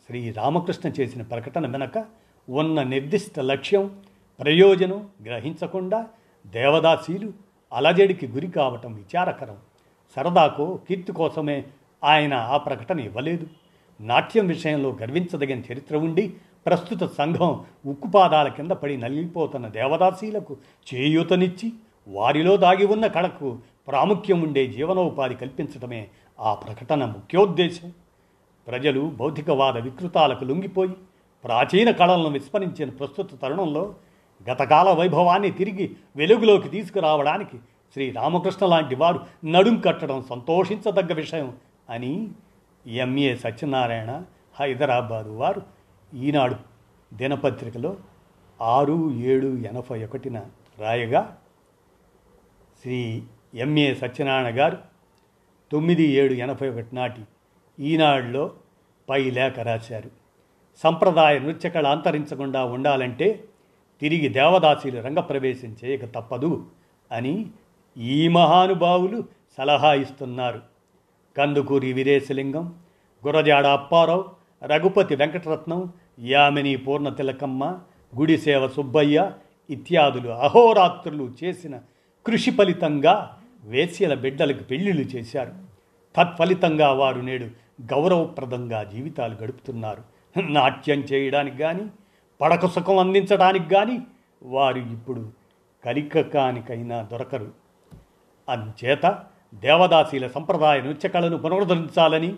శ్రీ 0.08 0.32
రామకృష్ణ 0.32 0.90
చేసిన 0.90 1.22
ప్రకటన 1.22 1.68
వెనక 1.68 2.06
ఉన్న 2.50 2.84
నిర్దిష్ట 2.84 3.40
లక్ష్యం 3.40 4.02
ప్రయోజనం 4.40 5.10
గ్రహించకుండా 5.26 6.08
దేవదాసీలు 6.48 7.34
అలజడికి 7.74 8.28
గురి 8.28 8.48
కావటం 8.48 8.94
విచారకరం. 8.94 9.58
సరదాకో 10.16 10.80
కీర్తి 10.88 11.12
కోసమే 11.12 11.64
ఆయన 12.04 12.34
ఆ 12.34 12.58
ప్రకటన 12.58 13.00
ఇవ్వలేదు. 13.00 13.48
నాట్యం 14.00 14.48
విషయంలో 14.48 14.98
గర్వించదగిన 15.02 15.60
చరిత్ర 15.60 15.98
ఉండి 15.98 16.34
ప్రస్తుత 16.66 17.04
సంఘం 17.04 17.66
ఉక్కుపాదాల 17.86 18.48
కింద 18.48 18.72
పడి 18.72 18.98
నలిగిపోతున్న 18.98 19.68
దేవదాసీలకు 19.68 20.58
చేయూతనిచ్చి 20.88 21.74
వారిలో 22.08 22.58
దాగి 22.58 22.86
ఉన్న 22.86 23.08
కళకు 23.08 23.58
ప్రాముఖ్యం 23.88 24.42
ఉండే 24.42 24.68
జీవనోపాధి 24.68 25.36
కల్పించడమే 25.36 26.08
ఆ 26.40 26.54
ప్రకటన 26.54 27.06
ముఖ్యోద్దేశం. 27.06 27.94
ప్రజలు 28.68 29.02
భౌతికవాద 29.10 29.78
వికృతాలకు 29.78 30.44
లొంగిపోయి 30.44 30.92
ప్రాచీన 31.46 31.92
కళలను 31.92 32.30
విస్మరించిన 32.30 32.90
ప్రస్తుత 32.90 33.42
తరుణంలో 33.42 33.96
గతకాల 34.50 34.90
వైభవాన్ని 34.90 35.52
తిరిగి 35.52 35.96
వెలుగులోకి 36.16 36.70
తీసుకురావడానికి 36.70 37.58
శ్రీ 37.94 38.12
రామకృష్ణ 38.12 38.66
లాంటి 38.66 38.96
వారు 38.96 39.20
నడుం 39.46 39.80
కట్టడం 39.80 40.24
సంతోషించదగ్గ 40.30 41.14
విషయం 41.14 41.54
అని 41.90 42.28
ఎంఏ 42.90 43.36
సత్యనారాయణ 43.36 44.24
హైదరాబాదు 44.60 45.30
వారు 45.30 45.62
ఈనాడు 46.14 46.56
దినపత్రికలో 47.14 47.98
ఆరు 48.62 49.14
ఏడు 49.14 49.48
ఎనభై 49.48 50.04
ఒకటిన 50.04 50.46
రాయగా 50.80 51.38
శ్రీ 52.82 53.24
ఎంఏ 53.56 53.94
సత్యనారాయణ 53.94 54.60
గారు 54.60 54.78
తొమ్మిది 55.72 56.04
ఏడు 56.04 56.34
ఎనభై 56.34 56.70
ఒకటి 56.70 56.96
నాటి 56.96 57.22
ఈనాడులో 57.80 58.52
పై 59.10 59.32
లేఖ 59.32 59.60
రాశారు. 59.60 60.12
సంప్రదాయ 60.84 61.40
నృత్యకళ 61.40 61.88
అంతరించకుండా 61.88 62.66
ఉండాలంటే 62.66 63.44
తిరిగి 64.02 64.30
దేవదాసీలు 64.30 65.02
రంగప్రవేశం 65.02 65.76
చేయక 65.86 66.06
తప్పదు 66.06 66.66
అని 67.12 67.46
ఈ 67.98 68.28
మహానుభావులు 68.28 69.24
సలహా 69.58 69.94
ఇస్తున్నారు. 69.94 70.69
కందుకూరి 71.38 71.94
వీరేశలింగం 71.94 72.74
గురజాడ 73.28 73.66
అప్పారావు 73.66 74.26
రఘుపతి 74.66 75.16
వెంకటరత్నం 75.16 75.90
యామిని 76.20 76.76
పూర్ణ 76.76 77.10
తిలకమ్మ 77.10 77.80
గుడిసేవ 78.20 78.68
సుబ్బయ్య 78.68 79.32
ఇత్యాదులు 79.70 80.30
అహోరాత్రులు 80.30 81.32
చేసిన 81.44 81.80
కృషి 82.26 82.52
ఫలితంగా 82.52 83.36
వేశ్యల 83.64 84.14
బిడ్డలకు 84.14 84.64
పెళ్ళిళ్ళు 84.64 85.04
చేశారు. 85.04 85.54
తత్ఫలితంగా 86.16 86.92
వారు 86.92 87.20
నేడు 87.20 87.46
గౌరవప్రదంగా 87.82 88.84
జీవితాలు 88.84 89.36
గడుపుతున్నారు. 89.36 90.04
నాట్యం 90.42 91.00
చేయడానికి 91.00 91.58
కానీ 91.58 91.88
పడక 92.42 92.66
సుఖం 92.66 92.98
అందించడానికి 92.98 93.70
కానీ 93.70 94.00
వారు 94.44 94.80
ఇప్పుడు 94.80 95.32
కలికకానికైనా 95.86 97.08
దొరకరు. 97.12 97.52
అందుచేత 98.50 99.20
దేవదాసీల 99.54 100.28
సంప్రదాయ 100.28 100.82
నృత్యకళను 100.82 101.38
పునరుద్ధరించాలని 101.38 102.36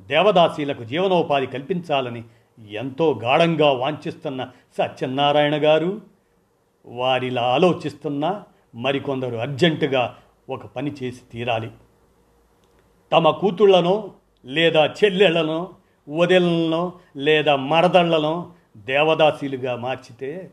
దేవదాసీలకు 0.00 0.84
జీవనోపాధి 0.84 1.46
కల్పించాలని 1.46 2.24
ఎంతో 2.70 3.20
గాఢంగా 3.22 3.72
వాంఛిస్తున్న 3.72 4.48
సత్యనారాయణ 4.78 5.64
గారు. 5.64 6.00
వారిలా 6.86 7.42
ఆలోచిస్తున్నా 7.42 8.42
మరికొందరు 8.74 9.36
అర్జెంటుగా 9.36 10.16
ఒక 10.50 10.66
పని 10.66 10.92
చేసి 11.02 11.20
తీరాలి. 11.32 11.70
తమ 13.12 13.30
కూతుళ్ళను 13.30 14.12
లేదా 14.44 14.86
చెల్లెళ్ళను 14.86 15.68
వదిలనో 16.08 16.92
లేదా 17.16 17.56
మరదళ్ళను 17.56 18.52
దేవదాసీలుగా 18.76 19.76
మార్చితే 19.76 20.50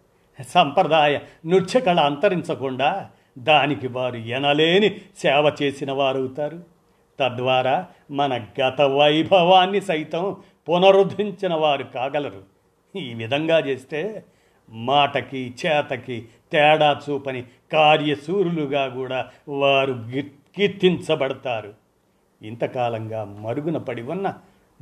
సంప్రదాయ 0.48 1.20
నృత్యకళ 1.46 2.00
అంతరించకుండా 2.00 3.10
దానికి 3.38 3.88
వారు 3.88 4.16
ఎనలేని 4.16 5.02
సేవ 5.18 5.56
చేసిన 5.62 5.92
వారవుతారు 5.92 6.60
తద్వారా 7.20 7.88
మన 8.12 8.46
గత 8.62 8.82
వైభవాన్ని 8.82 9.82
సైతం 9.82 10.36
పునరుద్ధరించిన 10.70 11.54
వారు 11.54 11.84
కాగలరు. 11.84 12.44
ఈ 12.96 13.14
విధంగా 13.14 13.60
చేస్తే 13.60 14.24
మాటకి 14.70 15.54
చేతకి 15.66 16.26
తేడా 16.52 17.02
చూపని 17.10 17.44
కార్యసూరులుగా 17.72 18.88
కూడా 18.88 19.30
వారు 19.50 20.06
కీర్తించబడతారు. 20.58 21.74
ఇంతకాలంగా 22.42 23.24
మరుగున 23.24 23.78
పడి 23.78 24.02
ఉన్న 24.02 24.34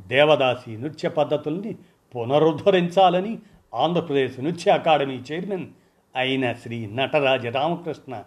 దేవదాసి 0.08 0.78
నృత్య 0.78 1.10
పద్ధతుల్ని 1.10 1.76
పునరుద్ధరించాలని 2.16 3.38
ఆంధ్రప్రదేశ్ 3.74 4.40
నృత్య 4.40 4.72
అకాడమీ 4.72 5.22
చైర్మన్ 5.32 5.68
అయిన 6.16 6.54
శ్రీ 6.54 6.86
నటరాజ 6.86 7.48
రామకృష్ణ 7.48 8.24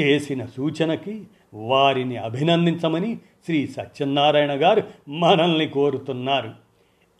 చేసిన 0.00 0.46
సూచనకి 0.46 1.26
వారిని 1.54 2.16
అభినందించమని 2.16 3.18
శ్రీ 3.46 3.66
సత్యనారాయణ 3.66 4.52
గారు 4.62 4.82
మనల్ని 5.08 5.68
కోరుతున్నారు. 5.68 6.50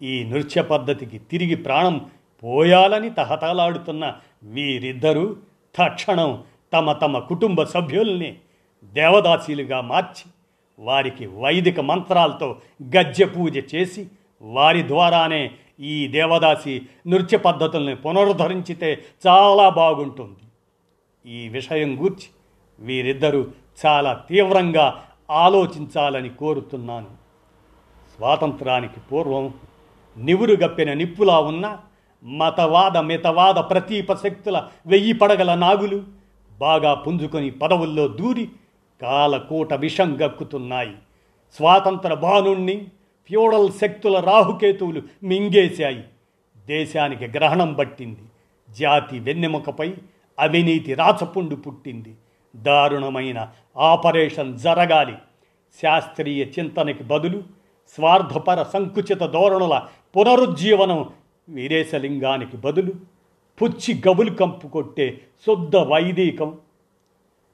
ఈ 0.02 0.24
నృత్య 0.24 0.62
పద్ధతికి 0.62 1.18
తిరిగి 1.18 1.56
ప్రాణం 1.56 2.06
పోయాలని 2.42 3.10
తహతలాడుతున్న 3.10 4.14
వీరిద్దరూ 4.44 5.36
తక్షణం 5.74 6.44
తమ 6.72 6.92
తమ 6.92 7.18
కుటుంబ 7.18 7.62
సభ్యుల్ని 7.62 8.36
దేవదాసీలుగా 8.94 9.80
మార్చి 9.80 10.24
వారికి 10.78 11.26
వైదిక 11.26 11.80
మంత్రాలతో 11.80 12.60
గజ్జె 12.96 13.24
పూజ 13.24 13.74
చేసి 13.74 14.06
వారి 14.42 14.88
ద్వారానే 14.88 15.50
ఈ 15.80 16.08
దేవదాసి 16.08 16.82
నృత్య 17.06 17.36
పద్ధతుల్ని 17.36 17.96
పునరుద్ధరించితే 17.96 19.02
చాలా 19.26 19.68
బాగుంటుంది. 19.68 20.42
ఈ 21.26 21.48
విషయం 21.48 22.02
గూర్చి 22.02 22.28
వీరిద్దరూ 22.82 23.46
చాలా 23.86 24.24
తీవ్రంగా 24.30 25.04
ఆలోచించాలని 25.30 26.28
కోరుతున్నాను. 26.28 27.06
స్వాతంత్రానికి 28.16 29.00
పూర్వం 29.12 29.54
నివురుగప్పిన 30.16 30.92
నిప్పులా 30.92 31.38
ఉన్న 31.40 31.78
మతవాద 32.24 32.96
మితవాద 32.96 33.54
ప్రతీప 33.54 34.12
శక్తుల 34.12 34.68
వెయ్యి 34.86 35.12
పడగల 35.12 35.54
నాగులు 35.54 36.02
బాగా 36.58 36.94
పుంజుకొని 36.94 37.50
పదవుల్లో 37.50 38.08
దూరి 38.08 38.48
కాలకూట 39.02 39.74
విషం 39.74 40.18
గక్కుతున్నాయి. 40.20 40.94
స్వాతంత్ర 41.56 42.14
బాణుణ్ణి 42.14 42.76
ఫ్యూడల్ 43.26 43.72
శక్తుల 43.80 44.20
రాహుకేతువులు 44.20 45.02
మింగేశాయి. 45.22 46.04
దేశానికి 46.66 47.26
గ్రహణం 47.26 47.74
పట్టింది. 47.74 48.20
జాతి 48.70 49.18
వెన్నెముకపై 49.18 49.94
అవినీతి 50.38 50.94
రాచపుండు 50.94 51.54
పుట్టింది. 51.54 52.14
దారుణమైన 52.56 53.52
ఆపరేషన్ 53.76 54.58
జరగాలి. 54.58 55.14
శాస్త్రీయ 55.82 56.44
చింతనకి 56.44 57.04
బదులు 57.04 57.42
స్వార్థపర 57.94 58.62
సంకుచిత 58.62 59.18
ధోరణుల 59.18 59.82
పునరుజ్జీవనం 60.16 61.10
వీరేశలింగానికి 61.48 62.56
బదులు 62.56 62.92
పుచ్చి 63.62 64.02
గబులు 64.08 64.30
కంపు 64.30 64.66
కొట్టే 64.66 65.20
శుద్ధ 65.46 65.76
వైదికం. 65.76 66.58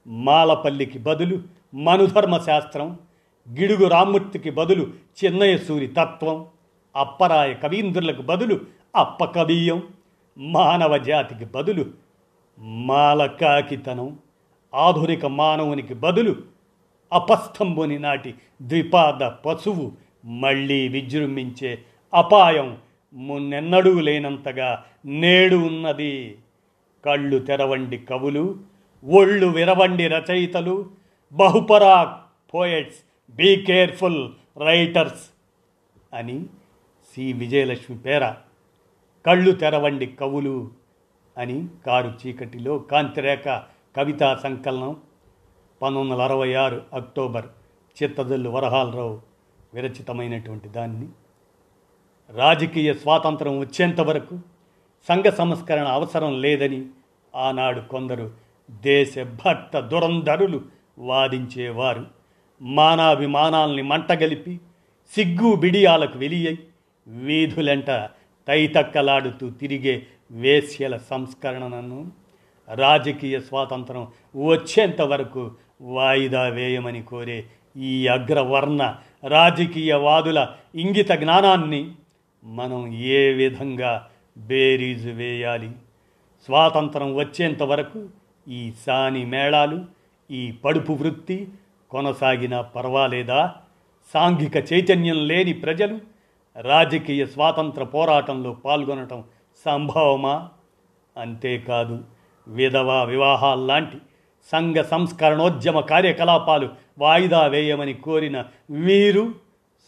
మాలపల్లికి 0.07 0.99
బదులు 0.99 1.39
మనుధర్మ 1.73 2.37
శాస్త్రం 2.37 2.99
గిడుగు 3.59 3.87
రామ్మూర్తికి 3.87 4.49
బదులు 4.49 4.87
చిన్నయ 5.25 5.57
సూరి 5.57 5.87
తత్వం. 5.87 6.45
అప్పరాయ 6.95 7.53
కవీంద్రులకు 7.53 8.21
బదులు 8.21 8.59
అప్పకవీయం. 8.95 9.83
మానవ 10.37 10.97
జాతికి 10.97 11.45
బదులు 11.45 11.85
మాలకాకితనం. 12.59 14.17
ఆధునిక 14.73 15.25
మానవునికి 15.25 15.93
బదులు 15.93 16.35
అపస్తంభుని 17.13 17.99
నాటి 17.99 18.33
ద్విపాద 18.61 19.23
పశువు 19.23 19.91
మళ్ళీ 20.25 20.87
విజృంభించే 20.87 21.77
అపాయం 22.13 22.77
మున్నెన్నడూ 23.13 23.99
లేనంతగా 23.99 24.83
నేడు 25.05 25.55
ఉన్నది. 25.55 26.37
కళ్ళు 27.05 27.39
తెరవండి 27.39 27.97
కవులు 27.97 28.59
ఒళ్ళు 29.03 29.47
విరవండి 29.47 30.07
రచయితలు 30.07 30.89
బహుపరా 31.31 32.21
పోయట్స్ 32.53 32.97
బీ 33.35 33.55
కేర్ఫుల్ 33.55 34.29
రైటర్స్ 34.57 35.29
అని 36.13 36.45
సి 37.13 37.33
విజయలక్ష్మి 37.33 37.97
పేర 37.97 38.35
కళ్ళు 39.25 39.51
తెరవండి 39.51 40.05
కవులు 40.05 40.71
అని 41.37 41.67
కారు 41.85 42.13
చీకటిలో 42.27 42.79
కాంతిరేఖ 42.79 43.63
కవితా 43.95 44.35
సంకలనం 44.35 44.95
పంతొమ్మిది 45.81 46.11
వందల 46.11 46.23
అరవై 46.23 46.53
ఆరు 46.53 46.81
అక్టోబర్ 46.93 47.45
చిత్తదల్లు 48.03 48.49
వరహాలరావు 48.49 49.21
విరచితమైనటువంటి 49.73 50.69
దాన్ని. 50.69 51.07
రాజకీయ 52.29 52.93
స్వాతంత్రం 52.93 53.59
వచ్చేంత 53.59 54.01
వరకు 54.01 54.39
సంఘ 55.07 55.25
సంస్కరణ 55.25 55.87
అవసరం 55.87 56.41
లేదని 56.41 56.85
ఆనాడు 57.35 57.81
కొందరు 57.81 58.31
దేశభక్త 58.71 59.79
దురంధరులు 59.79 60.61
వాదించేవారు. 60.97 62.05
మానాభిమానాల్ని 62.61 63.81
మంటగలిపి 63.81 64.59
సిగ్గు 65.15 65.55
బిడియాలకు 65.55 66.17
వెలియై 66.17 66.57
వీధులెంట 67.07 68.09
తైతక్కలాడుతూ 68.47 69.49
తిరిగే 69.49 70.07
వేశ్యల 70.31 70.97
సంస్కరణను 70.97 72.18
రాజకీయ 72.75 73.39
స్వాతంత్రం 73.39 74.07
వచ్చేంత 74.35 75.01
వరకు 75.01 75.51
వాయిదా 75.81 76.43
వేయమని 76.43 77.03
కోరే 77.03 77.45
ఈ 77.77 78.07
అగ్రవర్ణ 78.07 78.95
రాజకీయవాదుల 79.27 80.47
ఇంగిత 80.75 81.11
జ్ఞానాన్ని 81.11 81.91
మనం 82.43 82.93
ఏ 82.93 83.33
విధంగా 83.33 84.07
బేరీజు 84.37 85.09
వేయాలి? 85.09 85.71
స్వాతంత్రం 86.45 87.15
వచ్చేంత 87.15 87.63
వరకు 87.63 88.09
ఈ 88.47 88.71
సాని 88.87 89.25
మేళాలు 89.25 89.85
ఈ 90.31 90.51
పడుపు 90.51 90.93
వృత్తి 90.93 91.47
కొనసాగినా 91.91 92.61
పర్వాలేదా? 92.61 93.55
సాంఘిక 94.13 94.73
చైతన్యం 94.73 95.27
లేని 95.27 95.53
ప్రజలు 95.53 95.99
రాజకీయ 96.61 97.25
స్వాతంత్ర 97.25 97.83
పోరాటంలో 97.83 98.53
పాల్గొనటం 98.53 99.23
సంభవమా? 99.65 100.49
అంతేకాదు 101.17 102.03
విధవా 102.49 103.03
వివాహాల్లాంటి 103.03 103.97
సంఘ 104.51 104.75
సంస్కరణోద్యమ 104.75 105.79
కార్యకలాపాలు 105.79 106.69
వాయిదా 106.99 107.45
వేయమని 107.45 107.93
కోరిన 107.93 108.45
వీరు 108.69 109.33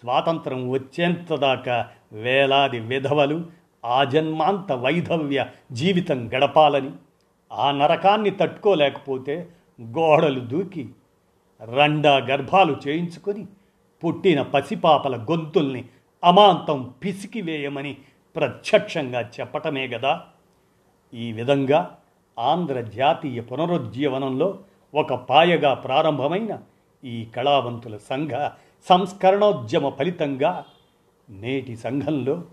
స్వాతంత్రం 0.04 0.70
వచ్చేంతదాకా 0.70 1.90
వేలాది 2.14 2.80
విధవలు 2.80 3.46
ఆజన్మాంత 3.86 4.72
వైధవ్య 4.72 5.46
జీవితం 5.72 6.34
గడపాలని 6.34 6.92
ఆ 7.54 7.72
నరకాన్ని 7.72 8.30
తట్టుకోలేకపోతే 8.30 9.50
గోడలు 9.82 10.40
దూకి 10.40 10.90
రండా 11.64 12.18
గర్భాలు 12.18 12.78
చేయించుకొని 12.88 13.46
పుట్టిన 14.04 14.42
పసిపాపల 14.42 15.16
గొంతుల్ని 15.16 15.86
అమాంతం 16.24 16.94
పిసికివేయమని 17.04 17.98
ప్రత్యక్షంగా 18.36 19.22
చెప్పటమే 19.22 19.88
గదా. 19.88 20.22
ఈ 21.14 21.32
విధంగా 21.32 21.98
ఆంధ్ర 22.40 22.82
జాతీయ 22.82 23.42
పునరుజ్జీవనంలో 23.42 24.60
ఒక 24.96 25.14
పాయగా 25.14 25.74
ప్రారంభమైన 25.74 26.60
ఈ 27.04 27.26
కళావంతుల 27.26 27.98
సంఘ 27.98 28.50
సంస్కరణోద్యమ 28.90 29.90
ఫలితంగా 29.90 30.66
నేటి 31.30 31.78
సంఘంలో 31.78 32.44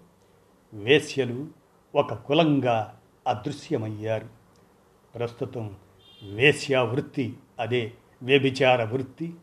వేశ్యలు 0.74 1.46
ఒక 1.94 2.14
కులంగా 2.14 2.98
అదృశ్యమయ్యారు. 3.26 4.26
ప్రస్తుతం 5.14 5.74
వేశ్యా 6.32 6.82
వృత్తి 6.82 7.36
అదే 7.60 7.92
వ్యభిచార 8.22 8.84
వృత్తి. 8.84 9.34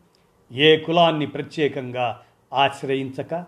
ఏ 0.52 0.76
కులాన్ని 0.76 1.26
ప్రత్యేకంగా 1.26 2.22
ఆశ్రయించక 2.54 3.44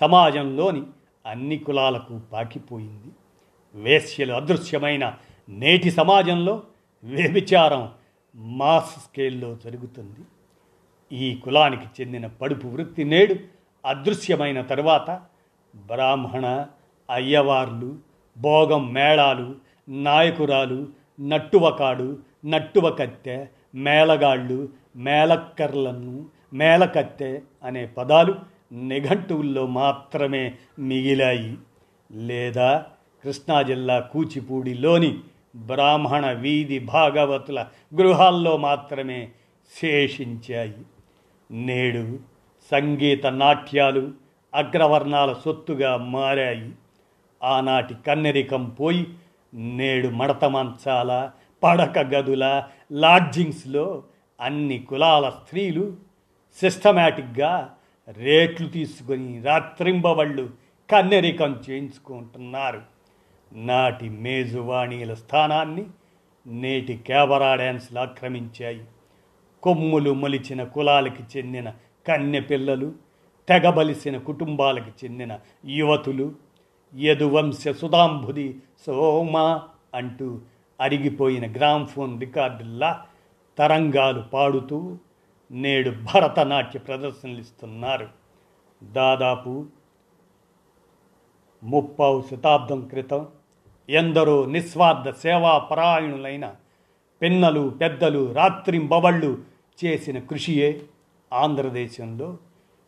సమాజంలోని 0.00 0.82
అన్ని 1.26 1.58
కులాలకు 1.58 2.20
పాకిపోయింది. 2.32 3.12
వేశ్యలు 3.74 4.32
అదృశ్యమైన 4.32 5.14
నేటి 5.48 5.90
సమాజంలో 5.90 6.62
వ్యభిచారం 7.04 7.92
మాస్ 8.36 8.90
స్కేల్లో 8.90 9.56
జరుగుతుంది. 9.64 10.20
ఈ 11.16 11.34
కులానికి 11.34 12.02
చెందిన 12.02 12.26
పడుపు 12.26 12.66
వృత్తి 12.66 13.04
నేడు 13.04 13.34
అదృశ్యమైన 13.86 14.60
తర్వాత 14.60 15.20
బ్రాహ్మణ 15.76 16.66
అయ్యవార్లు 17.10 17.96
భోగం 18.38 18.92
మేళాలు 18.92 19.56
నాయకురాలు 19.88 20.88
నట్టువకాడు 21.20 22.18
నట్టువకత్తె 22.44 23.46
మేళగాళ్ళు 23.74 24.68
మేలక్కర్లను 24.96 26.26
మేలకత్తె 26.52 27.40
అనే 27.64 27.86
పదాలు 27.86 28.34
నిఘంటువుల్లో 28.72 29.66
మాత్రమే 29.66 30.54
మిగిలాయి. 30.78 31.58
లేదా 32.12 32.86
కృష్ణా 33.24 33.62
జిల్లా 33.62 34.00
కూచిపూడిలోని 34.00 35.18
బ్రాహ్మణ 35.56 36.32
వీధి 36.32 36.78
భాగవతుల 36.78 37.66
గృహాల్లో 37.94 38.56
మాత్రమే 38.56 39.28
శేషించాయి. 39.80 40.74
నేడు 41.50 42.18
సంగీత 42.70 43.26
నాట్యాలు 43.26 44.12
అగ్రవర్ణాల 44.54 45.32
సొత్తుగా 45.32 45.96
మారాయి. 45.96 46.72
ఆనాటి 47.42 47.94
కన్నెరికం 48.06 48.64
పోయి 48.64 49.06
నేడు 49.54 50.08
మడత 50.08 50.44
మంచాల 50.44 51.30
పడక 51.62 51.98
గదుల 51.98 52.62
లాడ్జింగ్స్లో 52.92 54.02
అన్ని 54.40 54.78
కులాల 54.78 55.28
స్త్రీలు 55.28 55.96
సిస్టమేటిక్గా 56.60 57.74
రేట్లు 58.08 58.68
తీసుకొని 58.68 59.42
రాత్రింబవళ్ళు 59.42 60.50
కన్నెరికం 60.90 61.60
చేయించుకుంటున్నారు. 61.70 62.97
నాటి 63.52 64.08
మేజువాణీల 64.08 65.14
స్థానాన్ని 65.14 65.86
నేటి 66.46 66.96
క్యాబరా 66.96 67.56
డ్యాన్స్లు 67.56 67.98
ఆక్రమించాయి. 67.98 68.84
కొమ్ములు 69.62 70.10
మొలిచిన 70.10 70.64
కులాలకి 70.64 71.38
చెందిన 71.38 71.72
కన్నె 72.08 72.40
పిల్లలు 72.40 72.92
తెగబలిసిన 73.48 74.18
కుటుంబాలకు 74.18 75.04
చెందిన 75.04 75.38
యువతులు 75.66 76.32
యదువంశ 76.94 77.68
సుధాంభుది 77.68 78.60
సోమా 78.86 79.62
అంటూ 79.94 80.40
అరిగిపోయిన 80.80 81.52
గ్రామ్ఫోన్ 81.52 82.20
రికార్డుల్లా 82.20 83.06
తరంగాలు 83.58 84.20
పాడుతూ 84.20 84.98
నేడు 85.50 85.90
భరతనాట్య 85.90 86.78
ప్రదర్శనలు 86.78 87.38
ఇస్తున్నారు 87.38 88.08
దాదాపు 88.82 89.66
ముప్పావు 91.64 92.24
శతాబ్దం 92.30 92.80
క్రితం 92.80 93.26
ఎందరో 93.88 94.46
నిస్వార్థ 94.46 95.16
సేవాపరాయణులైన 95.16 96.54
పిన్నలు 97.22 97.68
పెద్దలు 97.68 98.32
రాత్రింబవళ్ళు 98.32 99.38
చేసిన 99.84 100.18
కృషియే 100.18 100.82
ఆంధ్రదేశంలో 101.32 102.38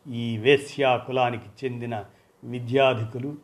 ఈ 0.07 0.37
వేశ్యా 0.37 0.97
కులానికి 0.97 1.65
చెందిన 1.65 2.03
విద్యాధికులు 2.43 3.35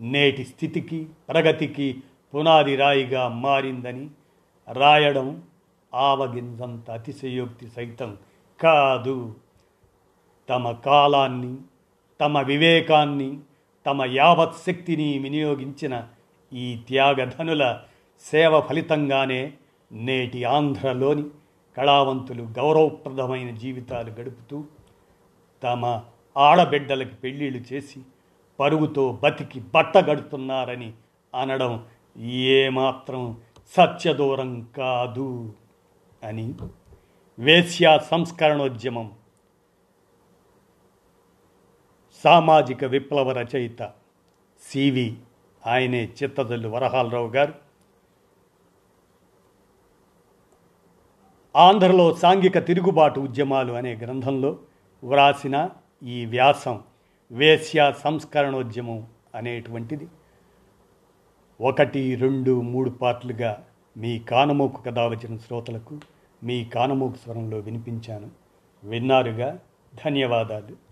నేటి 0.00 0.44
స్థితికి 0.44 1.06
ప్రగతికి 1.28 2.02
పునాది 2.34 2.76
రాయిగా 2.76 3.28
మారిందని 3.28 4.10
రాయడం 4.72 5.42
ఆవగింజంత 5.94 6.90
అతిశయోక్తి 6.90 7.68
సైతం 7.68 8.16
కాదు. 8.62 9.34
తమ 10.48 10.70
కాలాన్ని 10.70 11.56
తమ 12.20 12.40
వివేకాన్ని 12.40 13.38
తమ 13.86 14.04
యావత్ 14.04 14.54
శక్తిని 14.66 15.18
వినియోగించిన 15.18 16.06
ఈ 16.52 16.66
త్యాగధనుల 16.88 17.64
సేవ 18.24 18.60
ఫలితంగానే 18.60 19.52
నేటి 19.92 20.44
ఆంధ్రలోని 20.44 21.24
కళావంతులు 21.76 22.42
గౌరవప్రదమైన 22.42 23.56
జీవితాలు 23.56 24.10
గడుపుతూ 24.10 24.64
తమ 25.62 26.02
ఆడబిడ్డలకి 26.36 27.14
పెళ్ళిళ్ళు 27.14 27.60
చేసి 27.72 28.00
పరుగుతో 28.58 29.12
బతికి 29.22 29.60
బట్టగడుతున్నారని 29.74 30.92
అనడం 31.34 31.72
ఏమాత్రం 32.52 33.22
సత్యదూరం 33.74 34.52
కాదు 34.76 35.54
అని 36.24 36.54
వేశ్యా 37.38 37.98
సంస్కరణోద్యమం 37.98 39.12
సామాజిక 42.24 42.84
విప్లవ 42.84 43.32
రచయిత 43.32 43.82
సివి 44.62 45.08
ఆయనే 45.66 46.04
చిత్తదల్లు 46.22 46.68
వరహాలరావు 46.68 47.28
గారు. 47.28 47.54
ఆంధ్రలో 51.56 52.14
సాంఘిక 52.14 52.66
తిరుగుబాటు 52.66 53.20
ఉద్యమాలు 53.20 53.72
అనే 53.72 53.94
గ్రంథంలో 53.94 54.58
వ్రాసిన 55.04 55.70
ఈ 56.02 56.26
వ్యాసం 56.26 56.82
వేశ్య 57.32 57.94
సంస్కరణోద్యమం 57.98 59.06
అనేటువంటిది. 59.34 60.08
ఒకటి 61.60 62.14
రెండు 62.14 62.60
మూడు 62.60 62.90
పార్ట్లుగా 62.90 63.66
మీ 63.96 64.18
కానమోకు 64.18 64.82
కథ 64.82 64.98
వచ్చిన 64.98 65.36
శ్రోతలకు 65.36 66.00
మీ 66.44 66.64
కానమోకు 66.64 67.16
స్వరంలో 67.16 67.58
వినిపించాను. 67.58 68.30
విన్నారుగా? 68.84 69.58
ధన్యవాదాలు. 70.04 70.87